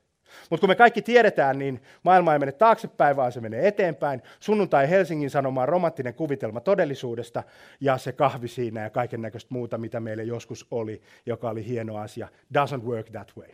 Mutta 0.50 0.62
kun 0.62 0.70
me 0.70 0.76
kaikki 0.76 1.02
tiedetään, 1.02 1.60
niin 1.60 1.82
maailma 2.04 2.34
ei 2.34 2.40
mene 2.40 2.52
taaksepäin, 2.52 3.16
vaan 3.16 3.32
se 3.32 3.42
menee 3.42 3.68
eteenpäin. 3.68 4.22
Sunnuntai 4.40 4.90
Helsingin 4.90 5.30
sanomaan 5.30 5.70
romanttinen 5.70 6.14
kuvitelma 6.14 6.60
todellisuudesta 6.60 7.44
ja 7.80 7.98
se 7.98 8.12
kahvi 8.12 8.48
siinä 8.48 8.84
ja 8.84 8.90
kaiken 8.90 9.22
näköistä 9.22 9.54
muuta, 9.54 9.78
mitä 9.78 10.00
meille 10.00 10.24
joskus 10.24 10.68
oli, 10.72 11.02
joka 11.26 11.50
oli 11.50 11.68
hieno 11.68 11.98
asia. 11.98 12.28
Doesn't 12.54 12.86
work 12.86 13.10
that 13.10 13.32
way. 13.38 13.50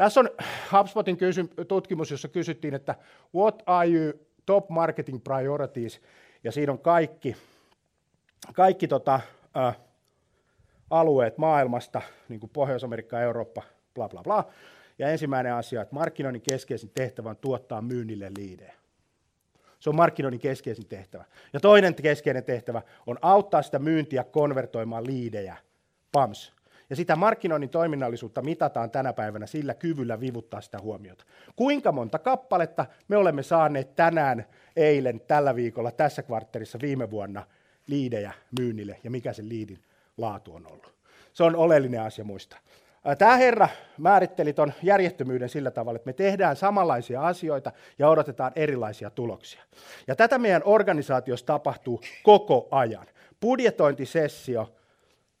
Tässä 0.00 0.20
on 0.20 0.30
HubSpotin 0.72 1.16
kysy- 1.16 1.50
tutkimus, 1.68 2.10
jossa 2.10 2.28
kysyttiin, 2.28 2.74
että 2.74 2.94
what 3.34 3.62
are 3.66 3.90
you 3.90 4.12
top 4.46 4.68
marketing 4.68 5.24
priorities, 5.24 6.00
ja 6.44 6.52
siinä 6.52 6.72
on 6.72 6.78
kaikki, 6.78 7.36
kaikki 8.54 8.88
tota, 8.88 9.20
ä, 9.56 9.72
alueet 10.90 11.38
maailmasta, 11.38 12.02
niin 12.28 12.40
kuin 12.40 12.50
Pohjois-Amerikka, 12.50 13.20
Eurooppa, 13.20 13.62
bla 13.94 14.08
bla 14.08 14.22
bla. 14.22 14.44
Ja 14.98 15.08
ensimmäinen 15.08 15.54
asia, 15.54 15.82
että 15.82 15.94
markkinoinnin 15.94 16.42
keskeisin 16.50 16.90
tehtävä 16.94 17.30
on 17.30 17.36
tuottaa 17.36 17.82
myynnille 17.82 18.30
liidejä. 18.38 18.74
Se 19.78 19.90
on 19.90 19.96
markkinoinnin 19.96 20.40
keskeisin 20.40 20.88
tehtävä. 20.88 21.24
Ja 21.52 21.60
toinen 21.60 21.94
keskeinen 21.94 22.44
tehtävä 22.44 22.82
on 23.06 23.18
auttaa 23.22 23.62
sitä 23.62 23.78
myyntiä 23.78 24.24
konvertoimaan 24.24 25.06
liidejä, 25.06 25.56
PAMS, 26.12 26.52
ja 26.90 26.96
sitä 26.96 27.16
markkinoinnin 27.16 27.70
toiminnallisuutta 27.70 28.42
mitataan 28.42 28.90
tänä 28.90 29.12
päivänä 29.12 29.46
sillä 29.46 29.74
kyvyllä 29.74 30.20
vivuttaa 30.20 30.60
sitä 30.60 30.78
huomiota. 30.78 31.24
Kuinka 31.56 31.92
monta 31.92 32.18
kappaletta 32.18 32.86
me 33.08 33.16
olemme 33.16 33.42
saaneet 33.42 33.96
tänään, 33.96 34.46
eilen, 34.76 35.20
tällä 35.20 35.54
viikolla, 35.54 35.90
tässä 35.90 36.22
kvartterissa, 36.22 36.78
viime 36.82 37.10
vuonna 37.10 37.46
liidejä 37.86 38.32
myynnille 38.60 39.00
ja 39.04 39.10
mikä 39.10 39.32
se 39.32 39.42
liidin 39.48 39.78
laatu 40.16 40.54
on 40.54 40.66
ollut. 40.66 40.94
Se 41.32 41.44
on 41.44 41.56
oleellinen 41.56 42.02
asia 42.02 42.24
muistaa. 42.24 42.58
Tämä 43.18 43.36
herra 43.36 43.68
määritteli 43.98 44.52
tuon 44.52 44.72
järjettömyyden 44.82 45.48
sillä 45.48 45.70
tavalla, 45.70 45.96
että 45.96 46.08
me 46.08 46.12
tehdään 46.12 46.56
samanlaisia 46.56 47.26
asioita 47.26 47.72
ja 47.98 48.08
odotetaan 48.08 48.52
erilaisia 48.56 49.10
tuloksia. 49.10 49.62
Ja 50.06 50.16
tätä 50.16 50.38
meidän 50.38 50.62
organisaatiossa 50.64 51.46
tapahtuu 51.46 52.00
koko 52.22 52.68
ajan. 52.70 53.06
Budjetointisessio 53.40 54.72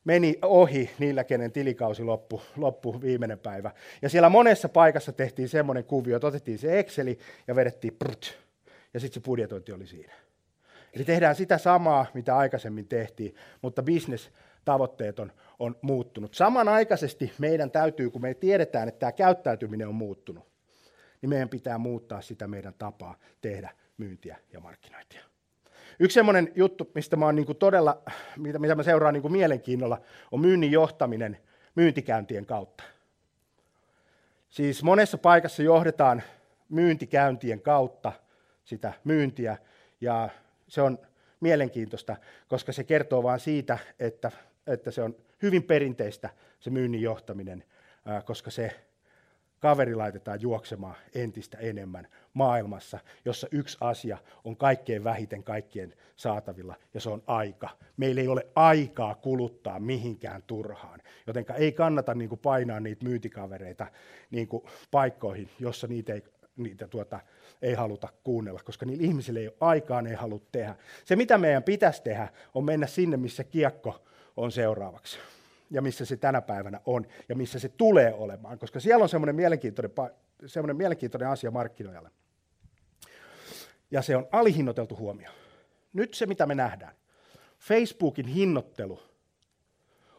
meni 0.04 0.38
ohi 0.42 0.90
niillä, 0.98 1.24
kenen 1.24 1.52
tilikausi 1.52 2.04
loppu, 2.04 2.42
loppu 2.56 3.00
viimeinen 3.00 3.38
päivä. 3.38 3.70
Ja 4.02 4.08
siellä 4.08 4.28
monessa 4.28 4.68
paikassa 4.68 5.12
tehtiin 5.12 5.48
semmoinen 5.48 5.84
kuvio, 5.84 6.16
että 6.16 6.26
otettiin 6.26 6.58
se 6.58 6.78
Exceli 6.78 7.18
ja 7.48 7.56
vedettiin 7.56 7.96
prut, 7.98 8.38
ja 8.94 9.00
sitten 9.00 9.22
se 9.22 9.24
budjetointi 9.24 9.72
oli 9.72 9.86
siinä. 9.86 10.12
Eli 10.92 11.04
tehdään 11.04 11.34
sitä 11.34 11.58
samaa, 11.58 12.06
mitä 12.14 12.36
aikaisemmin 12.36 12.88
tehtiin, 12.88 13.34
mutta 13.62 13.82
business 13.82 14.30
tavoitteet 14.64 15.18
on, 15.18 15.32
on 15.58 15.76
muuttunut. 15.82 16.34
Samanaikaisesti 16.34 17.32
meidän 17.38 17.70
täytyy, 17.70 18.10
kun 18.10 18.22
me 18.22 18.34
tiedetään, 18.34 18.88
että 18.88 18.98
tämä 18.98 19.12
käyttäytyminen 19.12 19.88
on 19.88 19.94
muuttunut, 19.94 20.48
niin 21.22 21.30
meidän 21.30 21.48
pitää 21.48 21.78
muuttaa 21.78 22.20
sitä 22.20 22.48
meidän 22.48 22.74
tapaa 22.78 23.16
tehdä 23.40 23.70
myyntiä 23.98 24.36
ja 24.52 24.60
markkinointia. 24.60 25.29
Yksi 26.02 26.14
semmoinen 26.14 26.52
juttu, 26.54 26.90
mistä 26.94 27.16
mä 27.16 27.24
oon 27.24 27.36
niin 27.36 27.56
todella, 27.56 28.02
mitä, 28.36 28.58
mitä 28.58 28.74
mä 28.74 28.82
seuraan 28.82 29.14
niin 29.14 29.32
mielenkiinnolla, 29.32 30.00
on 30.30 30.40
myynnin 30.40 30.72
johtaminen 30.72 31.38
myyntikäyntien 31.74 32.46
kautta. 32.46 32.84
Siis 34.50 34.82
monessa 34.82 35.18
paikassa 35.18 35.62
johdetaan 35.62 36.22
myyntikäyntien 36.68 37.60
kautta 37.60 38.12
sitä 38.64 38.92
myyntiä, 39.04 39.56
ja 40.00 40.28
se 40.68 40.82
on 40.82 40.98
mielenkiintoista, 41.40 42.16
koska 42.48 42.72
se 42.72 42.84
kertoo 42.84 43.22
vain 43.22 43.40
siitä, 43.40 43.78
että, 43.98 44.30
että 44.66 44.90
se 44.90 45.02
on 45.02 45.16
hyvin 45.42 45.62
perinteistä 45.62 46.30
se 46.60 46.70
myynnin 46.70 47.02
johtaminen, 47.02 47.64
koska 48.24 48.50
se 48.50 48.80
kaveri 49.60 49.94
laitetaan 49.94 50.40
juoksemaan 50.40 50.94
entistä 51.14 51.58
enemmän 51.58 52.08
maailmassa, 52.34 52.98
jossa 53.24 53.48
yksi 53.50 53.78
asia 53.80 54.18
on 54.44 54.56
kaikkein 54.56 55.04
vähiten 55.04 55.44
kaikkien 55.44 55.94
saatavilla, 56.16 56.76
ja 56.94 57.00
se 57.00 57.10
on 57.10 57.22
aika. 57.26 57.68
Meillä 57.96 58.20
ei 58.20 58.28
ole 58.28 58.46
aikaa 58.54 59.14
kuluttaa 59.14 59.80
mihinkään 59.80 60.42
turhaan, 60.46 61.00
joten 61.26 61.44
ei 61.56 61.72
kannata 61.72 62.14
niin 62.14 62.28
kuin 62.28 62.38
painaa 62.38 62.80
niitä 62.80 63.04
myyntikavereita 63.04 63.86
niin 64.30 64.48
kuin 64.48 64.64
paikkoihin, 64.90 65.48
jossa 65.58 65.86
niitä 65.86 66.14
ei, 66.14 66.22
niitä 66.56 66.88
tuota, 66.88 67.20
ei 67.62 67.74
haluta 67.74 68.08
kuunnella, 68.24 68.60
koska 68.64 68.86
niillä 68.86 69.04
ihmisillä 69.04 69.40
ei 69.40 69.48
ole 69.48 69.56
aikaa, 69.60 70.02
ne 70.02 70.10
ei 70.10 70.16
halua 70.16 70.40
tehdä. 70.52 70.74
Se, 71.04 71.16
mitä 71.16 71.38
meidän 71.38 71.62
pitäisi 71.62 72.02
tehdä, 72.02 72.28
on 72.54 72.64
mennä 72.64 72.86
sinne, 72.86 73.16
missä 73.16 73.44
kiekko 73.44 74.04
on 74.36 74.52
seuraavaksi 74.52 75.18
ja 75.70 75.82
missä 75.82 76.04
se 76.04 76.16
tänä 76.16 76.40
päivänä 76.40 76.80
on 76.86 77.06
ja 77.28 77.36
missä 77.36 77.58
se 77.58 77.68
tulee 77.68 78.14
olemaan, 78.14 78.58
koska 78.58 78.80
siellä 78.80 79.02
on 79.02 79.08
semmoinen 79.08 79.36
mielenkiintoinen, 79.36 79.90
semmoinen 80.46 80.76
mielenkiintoinen 80.76 81.28
asia 81.28 81.50
markkinoilla. 81.50 82.10
Ja 83.90 84.02
se 84.02 84.16
on 84.16 84.28
alihinnoiteltu 84.32 84.96
huomio. 84.96 85.30
Nyt 85.92 86.14
se, 86.14 86.26
mitä 86.26 86.46
me 86.46 86.54
nähdään. 86.54 86.94
Facebookin 87.58 88.26
hinnoittelu 88.26 89.02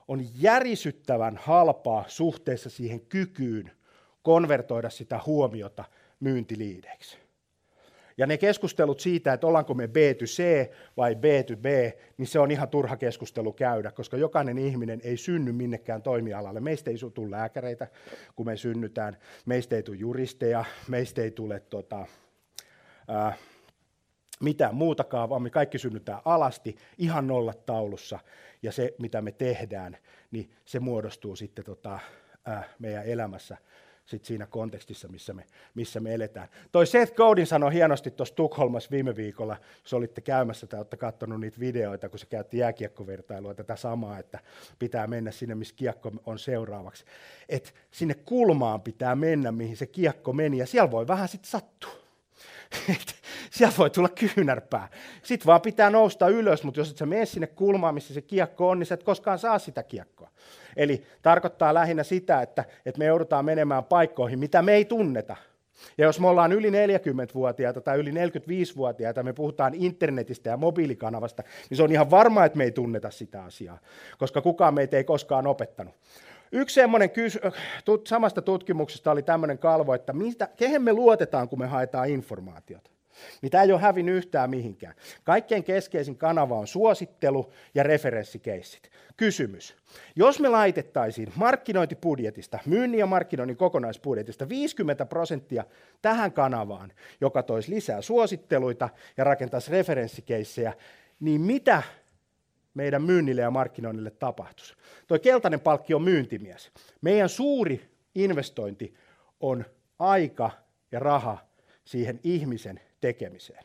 on 0.07 0.41
järisyttävän 0.41 1.37
halpaa 1.37 2.05
suhteessa 2.07 2.69
siihen 2.69 3.01
kykyyn 3.01 3.71
konvertoida 4.21 4.89
sitä 4.89 5.19
huomiota 5.25 5.83
myyntiliideiksi. 6.19 7.20
Ja 8.17 8.27
ne 8.27 8.37
keskustelut 8.37 8.99
siitä, 8.99 9.33
että 9.33 9.47
ollaanko 9.47 9.73
me 9.73 9.85
B2C 9.85 10.69
vai 10.97 11.13
B2B, 11.13 11.97
niin 12.17 12.27
se 12.27 12.39
on 12.39 12.51
ihan 12.51 12.69
turha 12.69 12.97
keskustelu 12.97 13.53
käydä, 13.53 13.91
koska 13.91 14.17
jokainen 14.17 14.57
ihminen 14.57 15.01
ei 15.03 15.17
synny 15.17 15.51
minnekään 15.51 16.01
toimialalle. 16.01 16.59
Meistä 16.59 16.91
ei 16.91 16.97
tule 17.13 17.31
lääkäreitä, 17.31 17.87
kun 18.35 18.45
me 18.45 18.57
synnytään. 18.57 19.17
Meistä 19.45 19.75
ei 19.75 19.83
tule 19.83 19.97
juristeja, 19.97 20.65
meistä 20.87 21.21
ei 21.21 21.31
tule 21.31 21.59
tota, 21.59 22.05
ää, 23.07 23.33
mitään 24.41 24.75
muutakaan, 24.75 25.29
vaan 25.29 25.41
me 25.41 25.49
kaikki 25.49 25.77
synnytään 25.77 26.21
alasti 26.25 26.75
ihan 26.97 27.27
nollat 27.27 27.65
taulussa. 27.65 28.19
Ja 28.63 28.71
se, 28.71 28.93
mitä 28.99 29.21
me 29.21 29.31
tehdään, 29.31 29.97
niin 30.31 30.51
se 30.65 30.79
muodostuu 30.79 31.35
sitten 31.35 31.65
tota, 31.65 31.99
ää, 32.45 32.63
meidän 32.79 33.05
elämässä 33.05 33.57
sit 34.11 34.25
siinä 34.25 34.45
kontekstissa, 34.45 35.07
missä 35.07 35.33
me, 35.33 35.45
missä 35.75 35.99
me 35.99 36.13
eletään. 36.13 36.47
Toi 36.71 36.87
Seth 36.87 37.13
Godin 37.13 37.47
sanoi 37.47 37.73
hienosti 37.73 38.11
tuossa 38.11 38.35
Tukholmassa 38.35 38.91
viime 38.91 39.15
viikolla, 39.15 39.57
jos 39.83 39.93
olitte 39.93 40.21
käymässä 40.21 40.67
tai 40.67 40.79
olette 40.79 40.97
katsonut 40.97 41.39
niitä 41.39 41.59
videoita, 41.59 42.09
kun 42.09 42.19
se 42.19 42.25
käytti 42.25 42.57
jääkiekkovertailua 42.57 43.53
tätä 43.53 43.75
samaa, 43.75 44.19
että 44.19 44.39
pitää 44.79 45.07
mennä 45.07 45.31
sinne, 45.31 45.55
missä 45.55 45.75
kiekko 45.75 46.11
on 46.25 46.39
seuraavaksi. 46.39 47.05
Et 47.49 47.73
sinne 47.91 48.13
kulmaan 48.13 48.81
pitää 48.81 49.15
mennä, 49.15 49.51
mihin 49.51 49.77
se 49.77 49.87
kiekko 49.87 50.33
meni, 50.33 50.57
ja 50.57 50.67
siellä 50.67 50.91
voi 50.91 51.07
vähän 51.07 51.27
sitten 51.27 51.51
sattua. 51.51 52.01
siellä 53.51 53.77
voi 53.77 53.89
tulla 53.89 54.09
kyynärpää. 54.09 54.89
Sitten 55.23 55.45
vaan 55.45 55.61
pitää 55.61 55.89
nousta 55.89 56.27
ylös, 56.27 56.63
mutta 56.63 56.79
jos 56.79 56.91
et 56.91 56.97
sä 56.97 57.05
mene 57.05 57.25
sinne 57.25 57.47
kulmaan, 57.47 57.93
missä 57.93 58.13
se 58.13 58.21
kiekko 58.21 58.69
on, 58.69 58.79
niin 58.79 58.87
sä 58.87 58.93
et 58.93 59.03
koskaan 59.03 59.39
saa 59.39 59.59
sitä 59.59 59.83
kiekkoa. 59.83 60.29
Eli 60.75 61.03
tarkoittaa 61.21 61.73
lähinnä 61.73 62.03
sitä, 62.03 62.41
että, 62.41 62.65
että 62.85 62.99
me 62.99 63.05
joudutaan 63.05 63.45
menemään 63.45 63.83
paikkoihin, 63.83 64.39
mitä 64.39 64.61
me 64.61 64.73
ei 64.73 64.85
tunneta. 64.85 65.35
Ja 65.97 66.05
jos 66.05 66.19
me 66.19 66.27
ollaan 66.27 66.51
yli 66.51 66.69
40-vuotiaita 66.69 67.81
tai 67.81 67.99
yli 67.99 68.11
45-vuotiaita, 68.11 69.23
me 69.23 69.33
puhutaan 69.33 69.73
internetistä 69.73 70.49
ja 70.49 70.57
mobiilikanavasta, 70.57 71.43
niin 71.69 71.77
se 71.77 71.83
on 71.83 71.91
ihan 71.91 72.11
varma, 72.11 72.45
että 72.45 72.57
me 72.57 72.63
ei 72.63 72.71
tunneta 72.71 73.11
sitä 73.11 73.43
asiaa, 73.43 73.79
koska 74.17 74.41
kukaan 74.41 74.73
meitä 74.73 74.97
ei 74.97 75.03
koskaan 75.03 75.47
opettanut. 75.47 75.95
Yksi 76.51 76.73
semmoinen 76.73 77.09
kys- 77.09 77.39
samasta 78.07 78.41
tutkimuksesta 78.41 79.11
oli 79.11 79.23
tämmöinen 79.23 79.57
kalvo, 79.57 79.93
että 79.93 80.13
mistä, 80.13 80.47
kehen 80.57 80.81
me 80.81 80.93
luotetaan, 80.93 81.49
kun 81.49 81.59
me 81.59 81.67
haetaan 81.67 82.09
informaatiota. 82.09 82.89
Tämä 83.51 83.63
ei 83.63 83.71
ole 83.71 83.81
hävinnyt 83.81 84.15
yhtään 84.15 84.49
mihinkään. 84.49 84.95
Kaikkein 85.23 85.63
keskeisin 85.63 86.17
kanava 86.17 86.57
on 86.57 86.67
suosittelu 86.67 87.53
ja 87.75 87.83
referenssikeissit. 87.83 88.91
Kysymys. 89.17 89.75
Jos 90.15 90.39
me 90.39 90.49
laitettaisiin 90.49 91.31
markkinointibudjetista, 91.35 92.59
myynnin 92.65 92.99
ja 92.99 93.05
markkinoinnin 93.05 93.57
kokonaisbudjetista 93.57 94.49
50 94.49 95.05
prosenttia 95.05 95.63
tähän 96.01 96.31
kanavaan, 96.31 96.91
joka 97.21 97.43
toisi 97.43 97.71
lisää 97.71 98.01
suositteluita 98.01 98.89
ja 99.17 99.23
rakentaisi 99.23 99.71
referenssikeissejä, 99.71 100.73
niin 101.19 101.41
mitä 101.41 101.83
meidän 102.73 103.01
myynnille 103.01 103.41
ja 103.41 103.51
markkinoinnille 103.51 104.11
tapahtuisi? 104.11 104.73
Tuo 105.07 105.19
keltainen 105.19 105.59
palkki 105.59 105.93
on 105.93 106.01
myyntimies. 106.01 106.71
Meidän 107.01 107.29
suuri 107.29 107.89
investointi 108.15 108.93
on 109.39 109.65
aika 109.99 110.51
ja 110.91 110.99
raha 110.99 111.37
siihen 111.85 112.19
ihmisen 112.23 112.79
tekemiseen. 113.01 113.63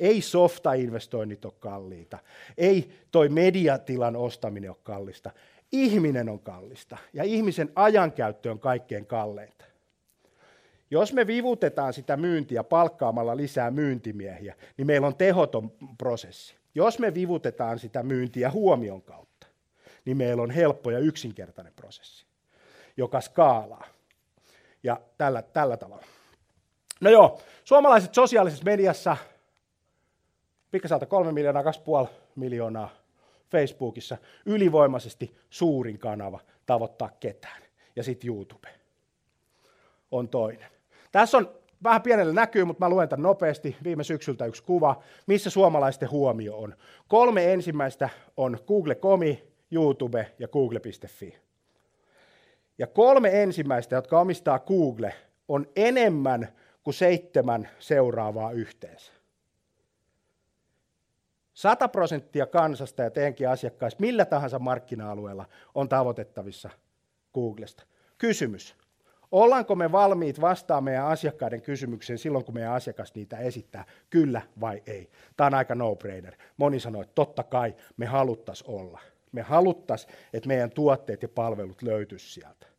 Ei 0.00 0.22
softa-investoinnit 0.22 1.44
ole 1.44 1.52
kalliita. 1.60 2.18
Ei 2.58 2.90
toi 3.10 3.28
mediatilan 3.28 4.16
ostaminen 4.16 4.70
ole 4.70 4.78
kallista. 4.82 5.30
Ihminen 5.72 6.28
on 6.28 6.40
kallista 6.40 6.96
ja 7.12 7.24
ihmisen 7.24 7.72
ajankäyttö 7.74 8.50
on 8.50 8.60
kaikkein 8.60 9.06
kalleinta. 9.06 9.64
Jos 10.90 11.12
me 11.12 11.26
vivutetaan 11.26 11.92
sitä 11.92 12.16
myyntiä 12.16 12.64
palkkaamalla 12.64 13.36
lisää 13.36 13.70
myyntimiehiä, 13.70 14.54
niin 14.76 14.86
meillä 14.86 15.06
on 15.06 15.16
tehoton 15.16 15.72
prosessi. 15.98 16.56
Jos 16.74 16.98
me 16.98 17.14
vivutetaan 17.14 17.78
sitä 17.78 18.02
myyntiä 18.02 18.50
huomion 18.50 19.02
kautta, 19.02 19.46
niin 20.04 20.16
meillä 20.16 20.42
on 20.42 20.50
helppo 20.50 20.90
ja 20.90 20.98
yksinkertainen 20.98 21.72
prosessi, 21.76 22.26
joka 22.96 23.20
skaalaa. 23.20 23.86
Ja 24.82 25.00
tällä, 25.18 25.42
tällä 25.42 25.76
tavalla. 25.76 26.04
No 27.00 27.10
joo, 27.10 27.40
suomalaiset 27.64 28.14
sosiaalisessa 28.14 28.64
mediassa, 28.64 29.16
pikkasalta 30.70 31.06
kolme 31.06 31.32
miljoonaa, 31.32 31.62
kaksi 31.62 31.80
puoli 31.80 32.08
miljoonaa 32.36 32.88
Facebookissa, 33.50 34.16
ylivoimaisesti 34.46 35.36
suurin 35.50 35.98
kanava 35.98 36.40
tavoittaa 36.66 37.10
ketään. 37.20 37.62
Ja 37.96 38.02
sitten 38.02 38.28
YouTube 38.28 38.68
on 40.10 40.28
toinen. 40.28 40.70
Tässä 41.12 41.38
on 41.38 41.50
vähän 41.82 42.02
pienellä 42.02 42.32
näkyy, 42.32 42.64
mutta 42.64 42.84
mä 42.84 42.90
luen 42.90 43.08
tämän 43.08 43.22
nopeasti. 43.22 43.76
Viime 43.84 44.04
syksyltä 44.04 44.46
yksi 44.46 44.62
kuva, 44.62 45.02
missä 45.26 45.50
suomalaisten 45.50 46.10
huomio 46.10 46.58
on. 46.58 46.74
Kolme 47.08 47.52
ensimmäistä 47.52 48.08
on 48.36 48.58
Google.comi, 48.66 49.44
YouTube 49.70 50.32
ja 50.38 50.48
Google.fi. 50.48 51.38
Ja 52.78 52.86
kolme 52.86 53.42
ensimmäistä, 53.42 53.96
jotka 53.96 54.20
omistaa 54.20 54.58
Google, 54.58 55.14
on 55.48 55.66
enemmän 55.76 56.48
kuin 56.86 56.94
seitsemän 56.94 57.68
seuraavaa 57.78 58.52
yhteensä. 58.52 59.12
100 61.54 61.88
prosenttia 61.88 62.46
kansasta 62.46 63.02
ja 63.02 63.10
teidänkin 63.10 63.48
asiakkaista 63.48 64.00
millä 64.00 64.24
tahansa 64.24 64.58
markkina-alueella 64.58 65.48
on 65.74 65.88
tavoitettavissa 65.88 66.70
Googlesta. 67.34 67.82
Kysymys. 68.18 68.76
Ollaanko 69.32 69.74
me 69.74 69.92
valmiit 69.92 70.40
vastaamaan 70.40 70.84
meidän 70.84 71.06
asiakkaiden 71.06 71.62
kysymykseen 71.62 72.18
silloin, 72.18 72.44
kun 72.44 72.54
meidän 72.54 72.72
asiakas 72.72 73.14
niitä 73.14 73.38
esittää, 73.38 73.84
kyllä 74.10 74.42
vai 74.60 74.82
ei? 74.86 75.10
Tämä 75.36 75.46
on 75.46 75.54
aika 75.54 75.74
no-brainer. 75.74 76.34
Moni 76.56 76.80
sanoo, 76.80 77.02
että 77.02 77.14
totta 77.14 77.42
kai 77.42 77.74
me 77.96 78.06
haluttaisiin 78.06 78.70
olla. 78.70 79.00
Me 79.32 79.42
haluttaisiin, 79.42 80.14
että 80.32 80.48
meidän 80.48 80.70
tuotteet 80.70 81.22
ja 81.22 81.28
palvelut 81.28 81.82
löytyisivät 81.82 82.32
sieltä. 82.32 82.75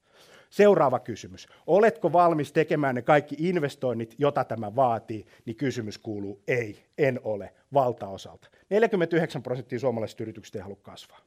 Seuraava 0.49 0.99
kysymys. 0.99 1.47
Oletko 1.67 2.13
valmis 2.13 2.51
tekemään 2.51 2.95
ne 2.95 3.01
kaikki 3.01 3.36
investoinnit, 3.39 4.15
jota 4.17 4.43
tämä 4.43 4.75
vaatii? 4.75 5.25
Niin 5.45 5.55
kysymys 5.55 5.97
kuuluu 5.97 6.41
ei, 6.47 6.86
en 6.97 7.19
ole, 7.23 7.53
valtaosalta. 7.73 8.49
49 8.69 9.43
prosenttia 9.43 9.79
suomalaisista 9.79 10.23
yrityksistä 10.23 10.60
ei 10.60 10.63
halua 10.63 10.79
kasvaa. 10.81 11.19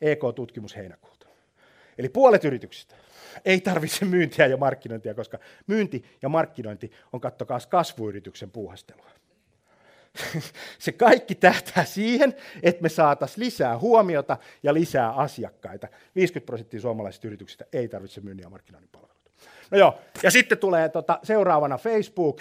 EK-tutkimus 0.00 0.76
heinäkuulta. 0.76 1.26
Eli 1.98 2.08
puolet 2.08 2.44
yrityksistä 2.44 2.94
ei 3.44 3.60
tarvitse 3.60 4.04
myyntiä 4.04 4.46
ja 4.46 4.56
markkinointia, 4.56 5.14
koska 5.14 5.38
myynti 5.66 6.04
ja 6.22 6.28
markkinointi 6.28 6.92
on 7.12 7.20
kattokaa 7.20 7.58
kasvuyrityksen 7.68 8.50
puuhastelua. 8.50 9.10
Se 10.78 10.92
kaikki 10.92 11.34
tähtää 11.34 11.84
siihen, 11.84 12.34
että 12.62 12.82
me 12.82 12.88
saataisiin 12.88 13.44
lisää 13.44 13.78
huomiota 13.78 14.36
ja 14.62 14.74
lisää 14.74 15.10
asiakkaita. 15.10 15.88
50 16.14 16.46
prosenttia 16.46 16.80
suomalaisista 16.80 17.26
yrityksistä 17.26 17.64
ei 17.72 17.88
tarvitse 17.88 18.20
myynnin 18.20 18.42
ja 18.42 18.50
markkinoinnin 18.50 18.90
palveluita. 18.92 19.30
No 19.70 19.78
joo, 19.78 19.98
ja 20.22 20.30
sitten 20.30 20.58
tulee 20.58 20.88
tota, 20.88 21.18
seuraavana 21.22 21.78
Facebook, 21.78 22.40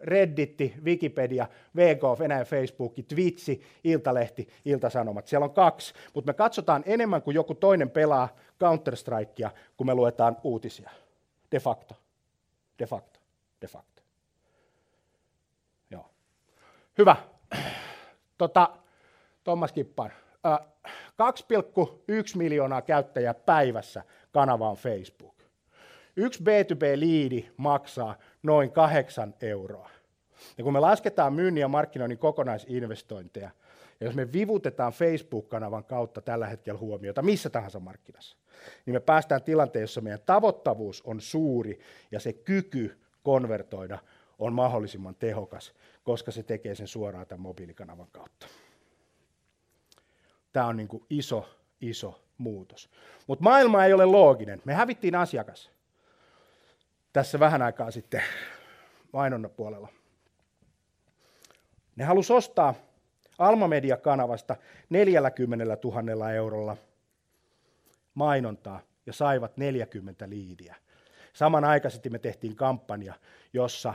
Redditti, 0.00 0.74
Wikipedia, 0.84 1.48
VK, 1.76 2.18
Venäjän 2.18 2.46
Facebook, 2.46 2.94
Twitchi, 3.08 3.62
Iltalehti, 3.84 4.48
Iltasanomat. 4.64 5.26
Siellä 5.26 5.44
on 5.44 5.54
kaksi, 5.54 5.94
mutta 6.14 6.30
me 6.30 6.34
katsotaan 6.34 6.82
enemmän 6.86 7.22
kuin 7.22 7.34
joku 7.34 7.54
toinen 7.54 7.90
pelaa 7.90 8.36
Counter-Strikea, 8.58 9.50
kun 9.76 9.86
me 9.86 9.94
luetaan 9.94 10.36
uutisia. 10.44 10.90
De 11.52 11.60
facto. 11.60 11.94
De 12.78 12.86
facto. 12.86 13.20
De 13.60 13.66
facto. 13.66 14.02
Joo. 15.90 16.10
Hyvä. 17.00 17.16
Tota, 18.38 18.70
Thomas 19.44 19.72
Kippar. 19.72 20.10
2,1 20.10 20.16
miljoonaa 22.36 22.82
käyttäjää 22.82 23.34
päivässä 23.34 24.02
kanava 24.32 24.70
on 24.70 24.76
Facebook. 24.76 25.34
Yksi 26.16 26.42
B2B-liidi 26.42 27.50
maksaa 27.56 28.14
noin 28.42 28.70
kahdeksan 28.70 29.34
euroa. 29.42 29.90
Ja 30.58 30.64
kun 30.64 30.72
me 30.72 30.80
lasketaan 30.80 31.32
myynnin 31.32 31.60
ja 31.60 31.68
markkinoinnin 31.68 32.18
kokonaisinvestointeja, 32.18 33.50
ja 34.00 34.06
jos 34.06 34.14
me 34.14 34.32
vivutetaan 34.32 34.92
Facebook-kanavan 34.92 35.84
kautta 35.84 36.20
tällä 36.20 36.46
hetkellä 36.46 36.80
huomiota 36.80 37.22
missä 37.22 37.50
tahansa 37.50 37.80
markkinassa, 37.80 38.36
niin 38.86 38.94
me 38.94 39.00
päästään 39.00 39.42
tilanteen, 39.42 39.80
jossa 39.80 40.00
meidän 40.00 40.20
tavoittavuus 40.26 41.02
on 41.02 41.20
suuri 41.20 41.80
ja 42.10 42.20
se 42.20 42.32
kyky 42.32 42.98
konvertoida 43.22 43.98
on 44.38 44.52
mahdollisimman 44.52 45.14
tehokas, 45.14 45.74
koska 46.04 46.30
se 46.30 46.42
tekee 46.42 46.74
sen 46.74 46.88
suoraan 46.88 47.26
tämän 47.26 47.40
mobiilikanavan 47.40 48.08
kautta. 48.12 48.46
Tämä 50.52 50.66
on 50.66 50.76
niin 50.76 50.88
kuin 50.88 51.04
iso, 51.10 51.48
iso 51.80 52.22
muutos. 52.38 52.90
Mutta 53.26 53.42
maailma 53.42 53.84
ei 53.84 53.92
ole 53.92 54.04
looginen. 54.04 54.62
Me 54.64 54.74
hävittiin 54.74 55.14
asiakas 55.14 55.70
tässä 57.12 57.40
vähän 57.40 57.62
aikaa 57.62 57.90
sitten 57.90 58.22
mainonnan 59.12 59.50
puolella. 59.50 59.88
Ne 61.96 62.04
halusi 62.04 62.32
ostaa 62.32 62.74
Alma 63.38 63.68
Media-kanavasta 63.68 64.56
40 64.90 65.76
000 65.84 66.32
eurolla 66.32 66.76
mainontaa 68.14 68.80
ja 69.06 69.12
saivat 69.12 69.56
40 69.56 70.28
liidiä. 70.28 70.76
Samanaikaisesti 71.32 72.10
me 72.10 72.18
tehtiin 72.18 72.56
kampanja, 72.56 73.14
jossa 73.52 73.94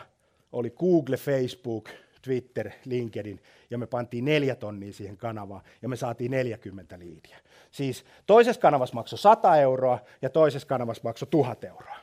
oli 0.55 0.69
Google, 0.69 1.17
Facebook, 1.17 1.89
Twitter, 2.21 2.71
LinkedIn, 2.85 3.39
ja 3.69 3.77
me 3.77 3.87
pantiin 3.87 4.25
neljä 4.25 4.55
tonnia 4.55 4.93
siihen 4.93 5.17
kanavaan, 5.17 5.61
ja 5.81 5.89
me 5.89 5.95
saatiin 5.95 6.31
40 6.31 6.99
liidiä. 6.99 7.37
Siis 7.71 8.05
toisessa 8.25 8.61
kanavassa 8.61 8.95
maksoi 8.95 9.19
100 9.19 9.57
euroa, 9.57 9.99
ja 10.21 10.29
toisessa 10.29 10.67
kanavassa 10.67 11.01
maksoi 11.03 11.27
1000 11.31 11.63
euroa. 11.63 11.95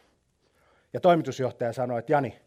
Ja 0.92 1.00
toimitusjohtaja 1.00 1.72
sanoi, 1.72 1.98
että 1.98 2.12
Jani, 2.12 2.38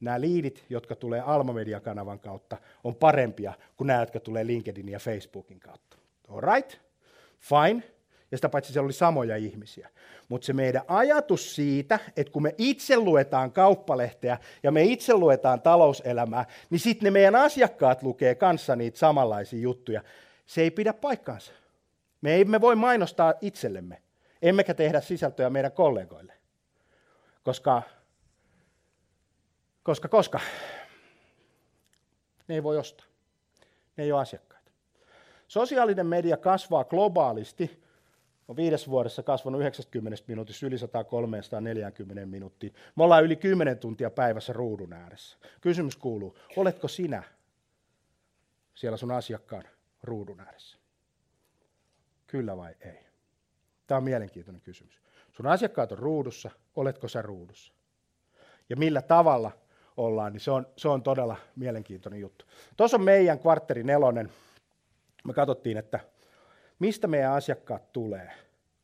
nämä 0.00 0.20
liidit, 0.20 0.64
jotka 0.68 0.96
tulee 0.96 1.20
Alma 1.20 1.52
Media-kanavan 1.52 2.20
kautta, 2.20 2.56
on 2.84 2.94
parempia 2.94 3.52
kuin 3.76 3.86
nämä, 3.86 4.00
jotka 4.00 4.20
tulee 4.20 4.46
LinkedIn 4.46 4.88
ja 4.88 4.98
Facebookin 4.98 5.60
kautta. 5.60 5.96
All 6.28 6.40
right, 6.40 6.78
fine. 7.40 7.91
Ja 8.32 8.38
sitä 8.38 8.48
paitsi 8.48 8.72
siellä 8.72 8.86
oli 8.86 8.92
samoja 8.92 9.36
ihmisiä. 9.36 9.88
Mutta 10.28 10.46
se 10.46 10.52
meidän 10.52 10.82
ajatus 10.88 11.54
siitä, 11.54 11.98
että 12.16 12.32
kun 12.32 12.42
me 12.42 12.54
itse 12.58 12.96
luetaan 12.96 13.52
kauppalehteä 13.52 14.38
ja 14.62 14.70
me 14.70 14.82
itse 14.82 15.14
luetaan 15.14 15.60
talouselämää, 15.60 16.44
niin 16.70 16.80
sitten 16.80 17.04
ne 17.04 17.10
meidän 17.10 17.34
asiakkaat 17.34 18.02
lukee 18.02 18.34
kanssa 18.34 18.76
niitä 18.76 18.98
samanlaisia 18.98 19.60
juttuja. 19.60 20.02
Se 20.46 20.62
ei 20.62 20.70
pidä 20.70 20.92
paikkaansa. 20.92 21.52
Me 22.20 22.40
emme 22.40 22.60
voi 22.60 22.76
mainostaa 22.76 23.34
itsellemme, 23.40 24.02
emmekä 24.42 24.74
tehdä 24.74 25.00
sisältöä 25.00 25.50
meidän 25.50 25.72
kollegoille. 25.72 26.32
Koska, 27.42 27.82
koska, 29.82 30.08
koska 30.08 30.40
ne 32.48 32.54
ei 32.54 32.62
voi 32.62 32.78
ostaa. 32.78 33.06
Ne 33.96 34.04
ei 34.04 34.12
ole 34.12 34.20
asiakkaita. 34.20 34.70
Sosiaalinen 35.48 36.06
media 36.06 36.36
kasvaa 36.36 36.84
globaalisti 36.84 37.81
on 38.48 38.56
viides 38.56 38.88
vuodessa 38.88 39.22
kasvanut 39.22 39.60
90 39.60 40.22
minuutissa 40.26 40.66
yli 40.66 40.76
100-340 40.76 42.26
minuuttia. 42.26 42.70
Me 42.96 43.04
ollaan 43.04 43.24
yli 43.24 43.36
10 43.36 43.78
tuntia 43.78 44.10
päivässä 44.10 44.52
ruudun 44.52 44.92
ääressä. 44.92 45.38
Kysymys 45.60 45.96
kuuluu, 45.96 46.38
oletko 46.56 46.88
sinä 46.88 47.22
siellä 48.74 48.96
sun 48.96 49.10
asiakkaan 49.10 49.64
ruudun 50.02 50.40
ääressä? 50.40 50.78
Kyllä 52.26 52.56
vai 52.56 52.74
ei? 52.80 53.06
Tämä 53.86 53.96
on 53.96 54.04
mielenkiintoinen 54.04 54.62
kysymys. 54.62 55.00
Sun 55.32 55.46
asiakkaat 55.46 55.92
on 55.92 55.98
ruudussa, 55.98 56.50
oletko 56.76 57.08
sä 57.08 57.22
ruudussa? 57.22 57.72
Ja 58.70 58.76
millä 58.76 59.02
tavalla 59.02 59.52
ollaan, 59.96 60.32
niin 60.32 60.40
se 60.40 60.50
on, 60.50 60.66
se 60.76 60.88
on 60.88 61.02
todella 61.02 61.36
mielenkiintoinen 61.56 62.20
juttu. 62.20 62.44
Tuossa 62.76 62.96
on 62.96 63.04
meidän 63.04 63.38
kvartteri 63.38 63.82
nelonen. 63.82 64.32
Me 65.24 65.32
katsottiin, 65.32 65.76
että 65.76 66.00
mistä 66.82 67.06
meidän 67.06 67.32
asiakkaat 67.32 67.92
tulee. 67.92 68.30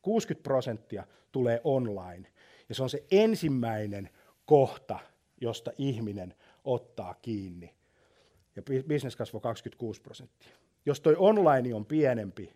60 0.01 0.43
prosenttia 0.43 1.03
tulee 1.31 1.61
online. 1.63 2.31
Ja 2.69 2.75
se 2.75 2.83
on 2.83 2.89
se 2.89 3.03
ensimmäinen 3.11 4.09
kohta, 4.45 4.99
josta 5.41 5.71
ihminen 5.77 6.33
ottaa 6.63 7.13
kiinni. 7.13 7.73
Ja 8.55 8.61
bisnes 8.87 9.15
kasvoi 9.15 9.41
26 9.41 10.01
prosenttia. 10.01 10.51
Jos 10.85 11.01
toi 11.01 11.15
online 11.17 11.75
on 11.75 11.85
pienempi, 11.85 12.53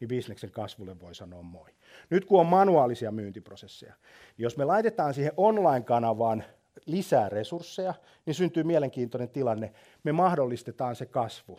niin 0.00 0.08
bisneksen 0.08 0.50
kasvulle 0.50 1.00
voi 1.00 1.14
sanoa 1.14 1.42
moi. 1.42 1.70
Nyt 2.10 2.24
kun 2.24 2.40
on 2.40 2.46
manuaalisia 2.46 3.12
myyntiprosesseja, 3.12 3.94
niin 4.36 4.42
jos 4.42 4.56
me 4.56 4.64
laitetaan 4.64 5.14
siihen 5.14 5.32
online-kanavaan 5.36 6.44
lisää 6.86 7.28
resursseja, 7.28 7.94
niin 8.26 8.34
syntyy 8.34 8.62
mielenkiintoinen 8.62 9.28
tilanne. 9.28 9.72
Me 10.04 10.12
mahdollistetaan 10.12 10.96
se 10.96 11.06
kasvu 11.06 11.58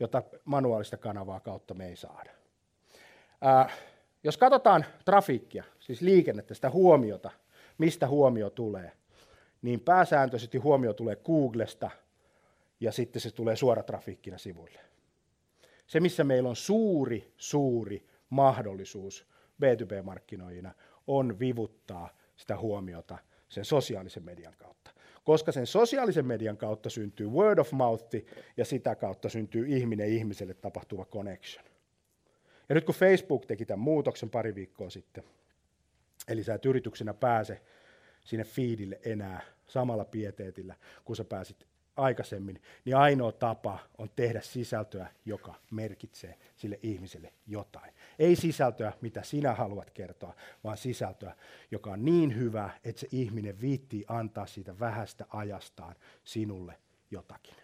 jota 0.00 0.22
manuaalista 0.44 0.96
kanavaa 0.96 1.40
kautta 1.40 1.74
me 1.74 1.86
ei 1.86 1.96
saada. 1.96 2.30
Ää, 3.40 3.70
jos 4.24 4.36
katsotaan 4.36 4.84
trafiikkia, 5.04 5.64
siis 5.78 6.00
liikennettä, 6.00 6.54
sitä 6.54 6.70
huomiota, 6.70 7.30
mistä 7.78 8.08
huomio 8.08 8.50
tulee, 8.50 8.92
niin 9.62 9.80
pääsääntöisesti 9.80 10.58
huomio 10.58 10.92
tulee 10.92 11.16
Googlesta 11.16 11.90
ja 12.80 12.92
sitten 12.92 13.22
se 13.22 13.30
tulee 13.30 13.56
suoratrafiikkina 13.56 14.38
sivuille. 14.38 14.80
Se, 15.86 16.00
missä 16.00 16.24
meillä 16.24 16.48
on 16.48 16.56
suuri, 16.56 17.32
suuri 17.36 18.06
mahdollisuus 18.30 19.26
B2B-markkinoijina, 19.62 20.74
on 21.06 21.38
vivuttaa 21.38 22.08
sitä 22.36 22.58
huomiota 22.58 23.18
sen 23.48 23.64
sosiaalisen 23.64 24.24
median 24.24 24.54
kautta 24.58 24.90
koska 25.26 25.52
sen 25.52 25.66
sosiaalisen 25.66 26.26
median 26.26 26.56
kautta 26.56 26.90
syntyy 26.90 27.28
word 27.28 27.58
of 27.58 27.72
mouth 27.72 28.14
ja 28.56 28.64
sitä 28.64 28.94
kautta 28.94 29.28
syntyy 29.28 29.66
ihminen 29.68 30.08
ihmiselle 30.08 30.54
tapahtuva 30.54 31.04
connection. 31.04 31.64
Ja 32.68 32.74
nyt 32.74 32.84
kun 32.84 32.94
Facebook 32.94 33.46
teki 33.46 33.66
tämän 33.66 33.80
muutoksen 33.80 34.30
pari 34.30 34.54
viikkoa 34.54 34.90
sitten, 34.90 35.24
eli 36.28 36.44
sä 36.44 36.54
et 36.54 36.66
yrityksenä 36.66 37.14
pääse 37.14 37.60
sinne 38.24 38.44
feedille 38.44 39.00
enää 39.04 39.40
samalla 39.66 40.04
pieteetillä, 40.04 40.74
kun 41.04 41.16
sä 41.16 41.24
pääsit 41.24 41.66
aikaisemmin, 41.96 42.62
niin 42.84 42.96
ainoa 42.96 43.32
tapa 43.32 43.78
on 43.98 44.10
tehdä 44.16 44.40
sisältöä, 44.40 45.06
joka 45.24 45.54
merkitsee 45.70 46.38
sille 46.56 46.78
ihmiselle 46.82 47.32
jotain. 47.46 47.94
Ei 48.18 48.36
sisältöä, 48.36 48.92
mitä 49.00 49.22
sinä 49.22 49.54
haluat 49.54 49.90
kertoa, 49.90 50.34
vaan 50.64 50.76
sisältöä, 50.76 51.36
joka 51.70 51.90
on 51.90 52.04
niin 52.04 52.36
hyvä, 52.36 52.70
että 52.84 53.00
se 53.00 53.08
ihminen 53.12 53.60
viittii 53.60 54.04
antaa 54.08 54.46
siitä 54.46 54.78
vähästä 54.78 55.26
ajastaan 55.28 55.94
sinulle 56.24 56.78
jotakin. 57.10 57.54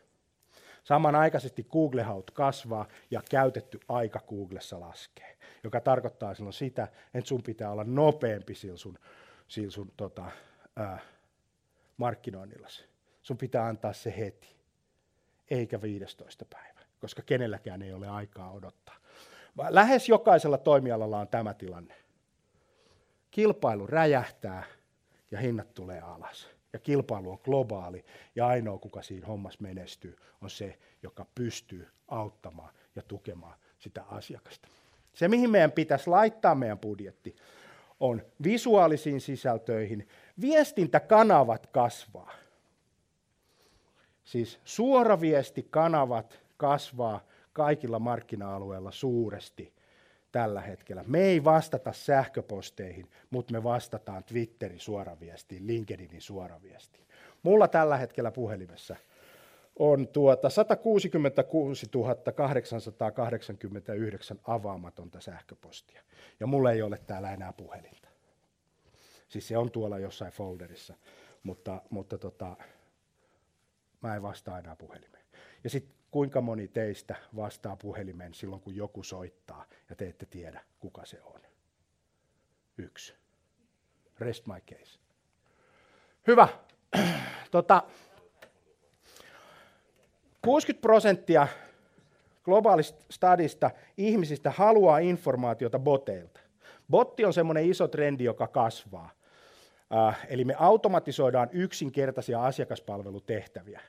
Samanaikaisesti 0.84 1.64
Google-haut 1.64 2.30
kasvaa 2.30 2.86
ja 3.10 3.22
käytetty 3.30 3.80
aika 3.88 4.20
Googlessa 4.28 4.80
laskee, 4.80 5.36
joka 5.64 5.80
tarkoittaa 5.80 6.34
silloin 6.34 6.52
sitä, 6.52 6.88
että 7.14 7.28
sun 7.28 7.42
pitää 7.42 7.70
olla 7.70 7.84
nopeampi 7.84 8.54
sillä 8.54 8.76
sun, 8.76 8.98
sillä 9.48 9.70
sun 9.70 9.92
tota, 9.96 10.30
ää, 10.76 10.98
markkinoinnillasi 11.96 12.91
sun 13.22 13.38
pitää 13.38 13.66
antaa 13.66 13.92
se 13.92 14.14
heti, 14.18 14.56
eikä 15.50 15.82
15 15.82 16.44
päivä, 16.44 16.80
koska 17.00 17.22
kenelläkään 17.22 17.82
ei 17.82 17.92
ole 17.92 18.08
aikaa 18.08 18.52
odottaa. 18.52 18.96
Lähes 19.68 20.08
jokaisella 20.08 20.58
toimialalla 20.58 21.18
on 21.18 21.28
tämä 21.28 21.54
tilanne. 21.54 21.94
Kilpailu 23.30 23.86
räjähtää 23.86 24.64
ja 25.30 25.38
hinnat 25.38 25.74
tulee 25.74 26.00
alas. 26.00 26.48
Ja 26.72 26.78
kilpailu 26.78 27.30
on 27.30 27.38
globaali 27.44 28.04
ja 28.34 28.46
ainoa, 28.46 28.78
kuka 28.78 29.02
siinä 29.02 29.26
hommassa 29.26 29.62
menestyy, 29.62 30.16
on 30.42 30.50
se, 30.50 30.78
joka 31.02 31.26
pystyy 31.34 31.88
auttamaan 32.08 32.74
ja 32.96 33.02
tukemaan 33.02 33.54
sitä 33.78 34.02
asiakasta. 34.02 34.68
Se, 35.14 35.28
mihin 35.28 35.50
meidän 35.50 35.72
pitäisi 35.72 36.10
laittaa 36.10 36.54
meidän 36.54 36.78
budjetti, 36.78 37.36
on 38.00 38.22
visuaalisiin 38.42 39.20
sisältöihin. 39.20 40.08
Viestintäkanavat 40.40 41.66
kasvaa. 41.66 42.32
Siis 44.24 44.60
suoraviestikanavat 44.64 46.40
kasvaa 46.56 47.24
kaikilla 47.52 47.98
markkina-alueilla 47.98 48.90
suuresti 48.90 49.72
tällä 50.32 50.60
hetkellä. 50.60 51.04
Me 51.06 51.20
ei 51.20 51.44
vastata 51.44 51.92
sähköposteihin, 51.92 53.08
mutta 53.30 53.52
me 53.52 53.62
vastataan 53.62 54.24
Twitterin 54.24 54.80
suoraviestiin, 54.80 55.66
LinkedInin 55.66 56.20
suoraviestiin. 56.20 57.06
Mulla 57.42 57.68
tällä 57.68 57.96
hetkellä 57.96 58.30
puhelimessa 58.30 58.96
on 59.78 60.08
tuota 60.08 60.50
166 60.50 61.86
889 62.34 64.40
avaamatonta 64.46 65.20
sähköpostia. 65.20 66.02
Ja 66.40 66.46
mulla 66.46 66.72
ei 66.72 66.82
ole 66.82 66.98
täällä 67.06 67.32
enää 67.32 67.52
puhelinta. 67.52 68.08
Siis 69.28 69.48
se 69.48 69.58
on 69.58 69.70
tuolla 69.70 69.98
jossain 69.98 70.32
folderissa, 70.32 70.94
mutta, 71.42 71.82
mutta 71.90 72.18
tota, 72.18 72.56
mä 74.02 74.16
en 74.16 74.22
vastaa 74.22 74.58
enää 74.58 74.76
puhelimeen. 74.76 75.24
Ja 75.64 75.70
sitten 75.70 75.94
kuinka 76.10 76.40
moni 76.40 76.68
teistä 76.68 77.14
vastaa 77.36 77.76
puhelimeen 77.76 78.34
silloin, 78.34 78.62
kun 78.62 78.76
joku 78.76 79.02
soittaa 79.02 79.64
ja 79.90 79.96
te 79.96 80.08
ette 80.08 80.26
tiedä, 80.26 80.60
kuka 80.80 81.04
se 81.04 81.20
on? 81.22 81.40
Yksi. 82.78 83.14
Rest 84.18 84.46
my 84.46 84.60
case. 84.60 84.98
Hyvä. 86.26 86.48
tota, 87.50 87.82
60 90.42 90.82
prosenttia 90.82 91.48
globaalista 92.44 93.04
stadista 93.10 93.70
ihmisistä 93.96 94.50
haluaa 94.50 94.98
informaatiota 94.98 95.78
boteilta. 95.78 96.40
Botti 96.90 97.24
on 97.24 97.32
semmoinen 97.32 97.70
iso 97.70 97.88
trendi, 97.88 98.24
joka 98.24 98.46
kasvaa. 98.46 99.10
Uh, 99.92 100.14
eli 100.28 100.44
me 100.44 100.54
automatisoidaan 100.58 101.48
yksinkertaisia 101.52 102.44
asiakaspalvelutehtäviä. 102.44 103.80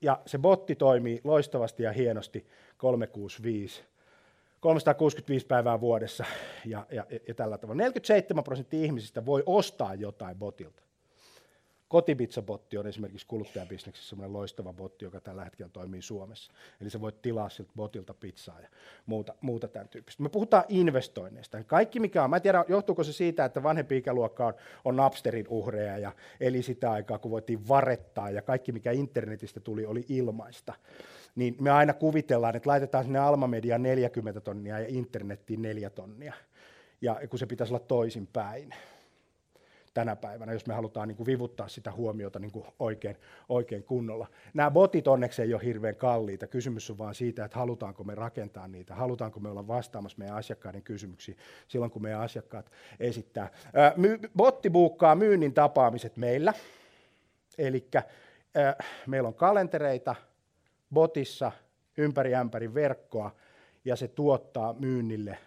Ja 0.00 0.20
se 0.26 0.38
botti 0.38 0.76
toimii 0.76 1.20
loistavasti 1.24 1.82
ja 1.82 1.92
hienosti 1.92 2.46
365, 2.76 3.84
365 4.60 5.46
päivää 5.46 5.80
vuodessa 5.80 6.24
ja, 6.64 6.86
ja, 6.90 7.06
ja 7.28 7.34
tällä 7.34 7.58
tavalla. 7.58 7.78
47 7.78 8.44
prosenttia 8.44 8.84
ihmisistä 8.84 9.26
voi 9.26 9.42
ostaa 9.46 9.94
jotain 9.94 10.36
botilta. 10.36 10.82
Kotipizza-botti 11.90 12.78
on 12.78 12.86
esimerkiksi 12.86 13.26
kuluttajabisneksessä 13.26 14.08
semmoinen 14.08 14.32
loistava 14.32 14.72
botti, 14.72 15.04
joka 15.04 15.20
tällä 15.20 15.44
hetkellä 15.44 15.70
toimii 15.72 16.02
Suomessa. 16.02 16.52
Eli 16.80 16.90
sä 16.90 17.00
voit 17.00 17.22
tilaa 17.22 17.48
siltä 17.48 17.72
botilta 17.76 18.14
pizzaa 18.14 18.60
ja 18.60 18.68
muuta, 19.06 19.34
muuta 19.40 19.68
tämän 19.68 19.88
tyyppistä. 19.88 20.22
Me 20.22 20.28
puhutaan 20.28 20.64
investoinneista. 20.68 21.64
Kaikki 21.64 22.00
mikä 22.00 22.24
on, 22.24 22.30
mä 22.30 22.36
en 22.36 22.42
tiedä 22.42 22.64
johtuuko 22.68 23.04
se 23.04 23.12
siitä, 23.12 23.44
että 23.44 23.62
vanhempi 23.62 23.96
ikäluokka 23.96 24.46
on, 24.46 24.54
on 24.84 24.96
Napsterin 24.96 25.46
uhreja 25.48 25.98
ja 25.98 26.12
eli 26.40 26.62
sitä 26.62 26.90
aikaa, 26.92 27.18
kun 27.18 27.30
voitiin 27.30 27.68
varettaa 27.68 28.30
ja 28.30 28.42
kaikki 28.42 28.72
mikä 28.72 28.92
internetistä 28.92 29.60
tuli 29.60 29.86
oli 29.86 30.04
ilmaista. 30.08 30.74
Niin 31.34 31.56
me 31.60 31.70
aina 31.70 31.94
kuvitellaan, 31.94 32.56
että 32.56 32.70
laitetaan 32.70 33.04
sinne 33.04 33.18
Alma 33.18 33.46
Media 33.46 33.78
40 33.78 34.40
tonnia 34.40 34.80
ja 34.80 34.86
internettiin 34.88 35.62
4 35.62 35.90
tonnia. 35.90 36.34
Ja 37.00 37.20
kun 37.30 37.38
se 37.38 37.46
pitäisi 37.46 37.72
olla 37.74 37.84
toisinpäin 37.88 38.74
tänä 39.94 40.16
päivänä, 40.16 40.52
jos 40.52 40.66
me 40.66 40.74
halutaan 40.74 41.08
niin 41.08 41.16
kuin 41.16 41.26
vivuttaa 41.26 41.68
sitä 41.68 41.92
huomiota 41.92 42.38
niin 42.38 42.52
kuin 42.52 42.66
oikein, 42.78 43.16
oikein 43.48 43.84
kunnolla. 43.84 44.26
Nämä 44.54 44.70
botit 44.70 45.08
onneksi 45.08 45.42
ei 45.42 45.54
ole 45.54 45.64
hirveän 45.64 45.96
kalliita. 45.96 46.46
Kysymys 46.46 46.90
on 46.90 46.98
vain 46.98 47.14
siitä, 47.14 47.44
että 47.44 47.58
halutaanko 47.58 48.04
me 48.04 48.14
rakentaa 48.14 48.68
niitä, 48.68 48.94
halutaanko 48.94 49.40
me 49.40 49.48
olla 49.48 49.66
vastaamassa 49.66 50.18
meidän 50.18 50.36
asiakkaiden 50.36 50.82
kysymyksiin 50.82 51.36
silloin, 51.68 51.90
kun 51.90 52.02
meidän 52.02 52.20
asiakkaat 52.20 52.70
esittää. 53.00 53.50
My, 53.96 54.18
botti 54.36 54.70
buukkaa 54.70 55.14
myynnin 55.14 55.54
tapaamiset 55.54 56.16
meillä, 56.16 56.54
eli 57.58 57.88
meillä 59.06 59.26
on 59.26 59.34
kalentereita 59.34 60.14
botissa 60.94 61.52
ympäri 61.96 62.34
ämpäri 62.34 62.74
verkkoa, 62.74 63.30
ja 63.84 63.96
se 63.96 64.08
tuottaa 64.08 64.72
myynnille 64.72 65.38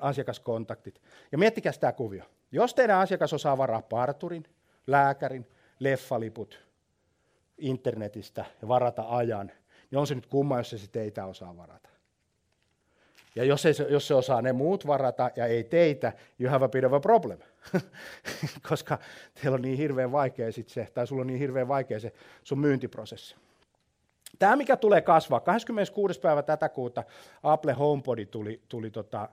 asiakaskontaktit. 0.00 1.02
Ja 1.32 1.38
miettikää 1.38 1.72
tämä 1.80 1.92
kuvio. 1.92 2.24
Jos 2.52 2.74
teidän 2.74 2.98
asiakas 2.98 3.32
osaa 3.32 3.58
varaa 3.58 3.82
parturin, 3.82 4.44
lääkärin, 4.86 5.46
leffaliput 5.78 6.68
internetistä 7.58 8.44
ja 8.62 8.68
varata 8.68 9.04
ajan, 9.08 9.52
niin 9.90 9.98
on 9.98 10.06
se 10.06 10.14
nyt 10.14 10.26
kumma, 10.26 10.58
jos 10.58 10.70
se 10.70 10.90
teitä 10.92 11.26
osaa 11.26 11.56
varata. 11.56 11.88
Ja 13.34 13.44
jos, 13.44 13.66
ei, 13.66 13.72
jos 13.88 14.08
se 14.08 14.14
osaa 14.14 14.42
ne 14.42 14.52
muut 14.52 14.86
varata 14.86 15.30
ja 15.36 15.46
ei 15.46 15.64
teitä, 15.64 16.12
you 16.40 16.50
have 16.50 16.64
a 16.64 16.68
bit 16.68 16.84
of 16.84 16.92
a 16.92 17.00
problem. 17.00 17.38
Koska 18.68 18.98
teillä 19.34 19.54
on 19.54 19.62
niin 19.62 19.76
hirveän 19.76 20.12
vaikea 20.12 20.52
sit 20.52 20.68
se, 20.68 20.88
tai 20.94 21.06
sulla 21.06 21.20
on 21.20 21.26
niin 21.26 21.38
hirveän 21.38 21.68
vaikea 21.68 22.00
se 22.00 22.12
sun 22.44 22.58
myyntiprosessi. 22.58 23.36
Tämä, 24.38 24.56
mikä 24.56 24.76
tulee 24.76 25.00
kasvaa, 25.00 25.40
26. 25.40 26.20
päivä 26.20 26.42
tätä 26.42 26.68
kuuta 26.68 27.04
Apple 27.42 27.72
HomePod 27.72 28.26
tuli, 28.26 28.62
tuli 28.68 28.90
tota, 28.90 29.28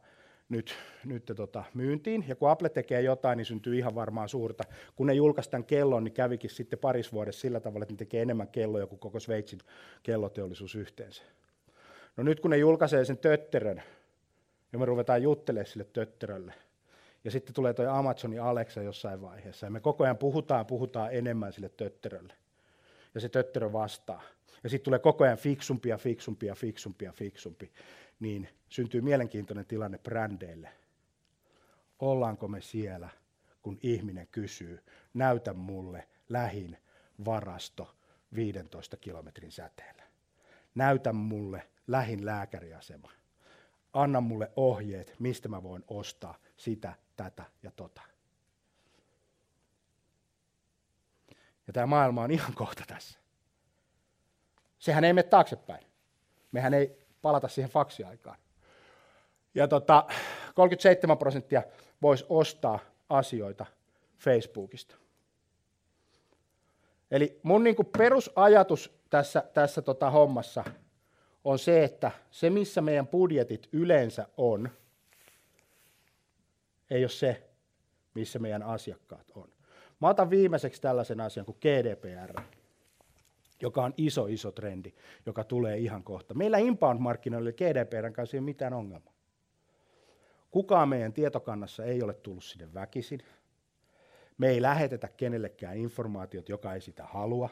nyt, 0.49 0.75
nyt 1.05 1.31
tota, 1.35 1.63
myyntiin. 1.73 2.25
Ja 2.27 2.35
kun 2.35 2.49
Apple 2.49 2.69
tekee 2.69 3.01
jotain, 3.01 3.37
niin 3.37 3.45
syntyy 3.45 3.77
ihan 3.77 3.95
varmaan 3.95 4.29
suurta. 4.29 4.63
Kun 4.95 5.07
ne 5.07 5.13
julkaistaan 5.13 5.65
kellon, 5.65 6.03
niin 6.03 6.13
kävikin 6.13 6.49
sitten 6.49 6.79
paris 6.79 7.13
vuodessa 7.13 7.41
sillä 7.41 7.59
tavalla, 7.59 7.83
että 7.83 7.93
ne 7.93 7.97
tekee 7.97 8.21
enemmän 8.21 8.47
kelloja 8.47 8.87
kuin 8.87 8.99
koko 8.99 9.19
Sveitsin 9.19 9.59
kelloteollisuus 10.03 10.75
yhteensä. 10.75 11.23
No 12.17 12.23
nyt 12.23 12.39
kun 12.39 12.51
ne 12.51 12.57
julkaisee 12.57 13.05
sen 13.05 13.17
tötterön, 13.17 13.81
ja 14.73 14.79
me 14.79 14.85
ruvetaan 14.85 15.23
juttelemaan 15.23 15.65
sille 15.65 15.85
tötterölle, 15.93 16.53
ja 17.23 17.31
sitten 17.31 17.55
tulee 17.55 17.73
tuo 17.73 17.87
Amazonin 17.87 18.41
Alexa 18.41 18.81
jossain 18.81 19.21
vaiheessa, 19.21 19.65
ja 19.65 19.69
me 19.69 19.79
koko 19.79 20.03
ajan 20.03 20.17
puhutaan, 20.17 20.65
puhutaan 20.65 21.13
enemmän 21.13 21.53
sille 21.53 21.69
tötterölle. 21.69 22.33
Ja 23.15 23.21
se 23.21 23.29
tötterö 23.29 23.73
vastaa. 23.73 24.21
Ja 24.63 24.69
sitten 24.69 24.85
tulee 24.85 24.99
koko 24.99 25.23
ajan 25.23 25.37
fiksumpia, 25.37 25.97
fiksumpia, 25.97 26.55
fiksumpia, 26.55 27.11
fiksumpi 27.11 27.71
niin 28.19 28.49
syntyy 28.69 29.01
mielenkiintoinen 29.01 29.65
tilanne 29.65 29.97
brändeille. 29.97 30.69
Ollaanko 31.99 32.47
me 32.47 32.61
siellä, 32.61 33.09
kun 33.61 33.79
ihminen 33.83 34.27
kysyy, 34.27 34.83
näytä 35.13 35.53
mulle 35.53 36.07
lähin 36.29 36.77
varasto 37.25 37.95
15 38.35 38.97
kilometrin 38.97 39.51
säteellä. 39.51 40.03
Näytä 40.75 41.13
mulle 41.13 41.67
lähin 41.87 42.25
lääkäriasema. 42.25 43.11
Anna 43.93 44.21
mulle 44.21 44.51
ohjeet, 44.55 45.15
mistä 45.19 45.49
mä 45.49 45.63
voin 45.63 45.83
ostaa 45.87 46.37
sitä, 46.57 46.95
tätä 47.15 47.43
ja 47.63 47.71
tota. 47.71 48.01
Ja 51.67 51.73
tämä 51.73 51.85
maailma 51.85 52.23
on 52.23 52.31
ihan 52.31 52.53
kohta 52.53 52.83
tässä. 52.87 53.19
Sehän 54.79 55.03
ei 55.03 55.13
mene 55.13 55.27
taaksepäin. 55.27 55.85
Mehän 56.51 56.73
ei 56.73 57.04
palata 57.25 57.47
siihen 57.47 57.71
faksiaikaan. 57.71 58.37
Ja 59.55 59.67
tota, 59.67 60.07
37 60.55 61.17
prosenttia 61.17 61.63
voisi 62.01 62.25
ostaa 62.29 62.79
asioita 63.09 63.65
Facebookista. 64.17 64.95
Eli 67.11 67.39
mun 67.43 67.63
niin 67.63 67.75
kuin 67.75 67.85
perusajatus 67.97 68.99
tässä, 69.09 69.43
tässä 69.53 69.81
tota 69.81 70.09
hommassa 70.09 70.63
on 71.43 71.59
se, 71.59 71.83
että 71.83 72.11
se 72.31 72.49
missä 72.49 72.81
meidän 72.81 73.07
budjetit 73.07 73.69
yleensä 73.71 74.27
on, 74.37 74.69
ei 76.89 77.03
ole 77.03 77.09
se, 77.09 77.49
missä 78.13 78.39
meidän 78.39 78.63
asiakkaat 78.63 79.31
on. 79.35 79.49
Mä 80.01 80.09
otan 80.09 80.29
viimeiseksi 80.29 80.81
tällaisen 80.81 81.21
asian 81.21 81.45
kuin 81.45 81.57
GDPR 81.61 82.41
joka 83.61 83.83
on 83.83 83.93
iso, 83.97 84.25
iso 84.25 84.51
trendi, 84.51 84.93
joka 85.25 85.43
tulee 85.43 85.77
ihan 85.77 86.03
kohta. 86.03 86.33
Meillä 86.33 86.57
inbound-markkinoilla 86.57 87.51
GDPRn 87.51 88.13
kanssa 88.13 88.37
ei 88.37 88.39
ole 88.39 88.45
mitään 88.45 88.73
ongelmaa. 88.73 89.13
Kukaan 90.51 90.89
meidän 90.89 91.13
tietokannassa 91.13 91.85
ei 91.85 92.03
ole 92.03 92.13
tullut 92.13 92.43
sinne 92.43 92.73
väkisin. 92.73 93.19
Me 94.37 94.47
ei 94.47 94.61
lähetetä 94.61 95.07
kenellekään 95.07 95.77
informaatiot, 95.77 96.49
joka 96.49 96.73
ei 96.73 96.81
sitä 96.81 97.05
halua. 97.05 97.49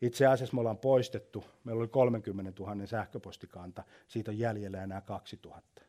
Itse 0.00 0.26
asiassa 0.26 0.54
me 0.54 0.60
ollaan 0.60 0.78
poistettu, 0.78 1.44
meillä 1.64 1.80
oli 1.80 1.88
30 1.88 2.62
000 2.62 2.86
sähköpostikanta, 2.86 3.82
siitä 4.08 4.30
on 4.30 4.38
jäljellä 4.38 4.82
enää 4.82 5.00
2000. 5.00 5.82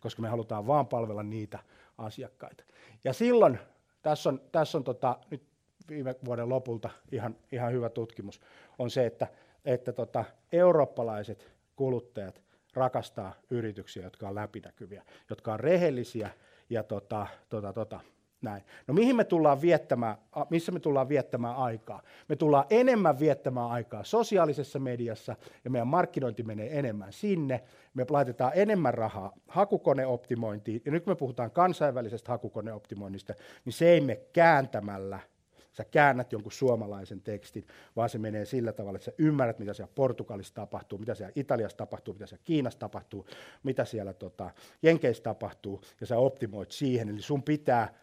Koska 0.00 0.22
me 0.22 0.28
halutaan 0.28 0.66
vaan 0.66 0.86
palvella 0.86 1.22
niitä 1.22 1.58
asiakkaita. 1.98 2.64
Ja 3.04 3.12
silloin, 3.12 3.58
tässä 4.02 4.28
on, 4.28 4.40
tässä 4.52 4.78
on 4.78 4.84
tota, 4.84 5.18
nyt 5.30 5.42
viime 5.88 6.14
vuoden 6.24 6.48
lopulta 6.48 6.90
ihan, 7.12 7.36
ihan 7.52 7.72
hyvä 7.72 7.88
tutkimus, 7.88 8.40
on 8.78 8.90
se, 8.90 9.06
että, 9.06 9.26
että 9.64 9.92
tota, 9.92 10.24
eurooppalaiset 10.52 11.52
kuluttajat 11.76 12.42
rakastaa 12.74 13.34
yrityksiä, 13.50 14.04
jotka 14.04 14.28
on 14.28 14.34
läpinäkyviä, 14.34 15.02
jotka 15.30 15.52
on 15.52 15.60
rehellisiä 15.60 16.30
ja 16.70 16.82
tota, 16.82 17.26
tota, 17.48 17.72
tota, 17.72 18.00
näin. 18.42 18.62
No 18.86 18.94
mihin 18.94 19.16
me 19.16 19.24
tullaan 19.24 19.62
viettämään, 19.62 20.16
missä 20.50 20.72
me 20.72 20.80
tullaan 20.80 21.08
viettämään 21.08 21.56
aikaa? 21.56 22.02
Me 22.28 22.36
tullaan 22.36 22.64
enemmän 22.70 23.18
viettämään 23.18 23.70
aikaa 23.70 24.04
sosiaalisessa 24.04 24.78
mediassa 24.78 25.36
ja 25.64 25.70
meidän 25.70 25.88
markkinointi 25.88 26.42
menee 26.42 26.78
enemmän 26.78 27.12
sinne. 27.12 27.64
Me 27.94 28.06
laitetaan 28.10 28.52
enemmän 28.54 28.94
rahaa 28.94 29.32
hakukoneoptimointiin 29.48 30.82
ja 30.84 30.92
nyt 30.92 31.06
me 31.06 31.14
puhutaan 31.14 31.50
kansainvälisestä 31.50 32.32
hakukoneoptimoinnista, 32.32 33.34
niin 33.64 33.72
se 33.72 33.88
ei 33.88 34.00
me 34.00 34.20
kääntämällä– 34.32 35.20
sä 35.74 35.84
käännät 35.84 36.32
jonkun 36.32 36.52
suomalaisen 36.52 37.20
tekstin, 37.20 37.66
vaan 37.96 38.08
se 38.08 38.18
menee 38.18 38.44
sillä 38.44 38.72
tavalla, 38.72 38.96
että 38.96 39.04
sä 39.04 39.12
ymmärrät, 39.18 39.58
mitä 39.58 39.74
siellä 39.74 39.92
Portugalissa 39.94 40.54
tapahtuu, 40.54 40.98
mitä 40.98 41.14
siellä 41.14 41.32
Italiassa 41.36 41.76
tapahtuu, 41.76 42.14
mitä 42.14 42.26
siellä 42.26 42.44
Kiinassa 42.44 42.78
tapahtuu, 42.78 43.26
mitä 43.62 43.84
siellä 43.84 44.12
tota, 44.12 44.50
Jenkeissä 44.82 45.22
tapahtuu, 45.22 45.82
ja 46.00 46.06
sä 46.06 46.18
optimoit 46.18 46.70
siihen. 46.70 47.08
Eli 47.08 47.22
sun 47.22 47.42
pitää 47.42 47.94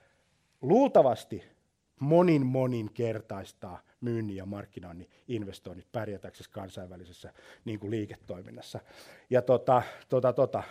luultavasti 0.61 1.43
monin 1.99 2.45
monin 2.45 2.93
kertaistaa 2.93 3.81
myynnin 4.01 4.35
ja 4.35 4.45
markkinoinnin 4.45 5.09
investoinnit 5.27 5.91
pärjätäksesi 5.91 6.49
kansainvälisessä 6.49 7.33
niin 7.65 7.79
kuin 7.79 7.91
liiketoiminnassa. 7.91 8.79
Ja 9.29 9.41
tota, 9.41 9.83
tota, 10.09 10.33
tota, 10.33 10.63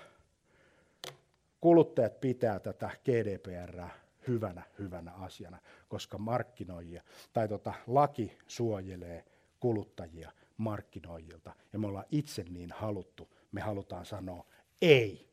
kuluttajat 1.61 2.21
pitää 2.21 2.61
tätä 2.61 2.91
GDPR 3.05 4.00
hyvänä, 4.29 4.63
hyvänä 4.79 5.13
asiana, 5.13 5.59
koska 5.89 6.19
markkinoijia, 6.19 7.03
tai 7.33 7.49
tota, 7.49 7.75
laki 7.87 8.39
suojelee 8.47 9.25
kuluttajia 9.61 10.33
markkinoijilta, 10.57 11.55
ja 11.73 11.79
me 11.79 11.87
ollaan 11.87 12.07
itse 12.11 12.43
niin 12.43 12.73
haluttu, 12.73 13.29
me 13.53 13.61
halutaan 13.61 14.07
sanoa 14.07 14.47
ei. 14.83 15.31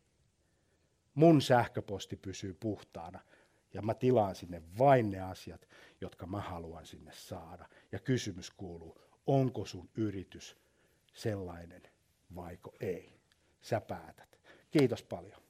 Mun 1.13 1.41
sähköposti 1.41 2.15
pysyy 2.15 2.53
puhtaana, 2.53 3.19
Ja 3.73 3.81
mä 3.81 3.93
tilaan 3.93 4.35
sinne 4.35 4.61
vain 4.77 5.11
ne 5.11 5.19
asiat, 5.19 5.67
jotka 6.01 6.25
mä 6.27 6.41
haluan 6.41 6.85
sinne 6.85 7.11
saada. 7.13 7.69
Ja 7.91 7.99
kysymys 7.99 8.51
kuuluu, 8.51 9.01
onko 9.27 9.65
sun 9.65 9.89
yritys 9.95 10.57
sellainen 11.13 11.81
vaiko 12.35 12.73
ei? 12.79 13.19
Sä 13.61 13.81
päätät. 13.81 14.39
Kiitos 14.71 15.03
paljon. 15.03 15.46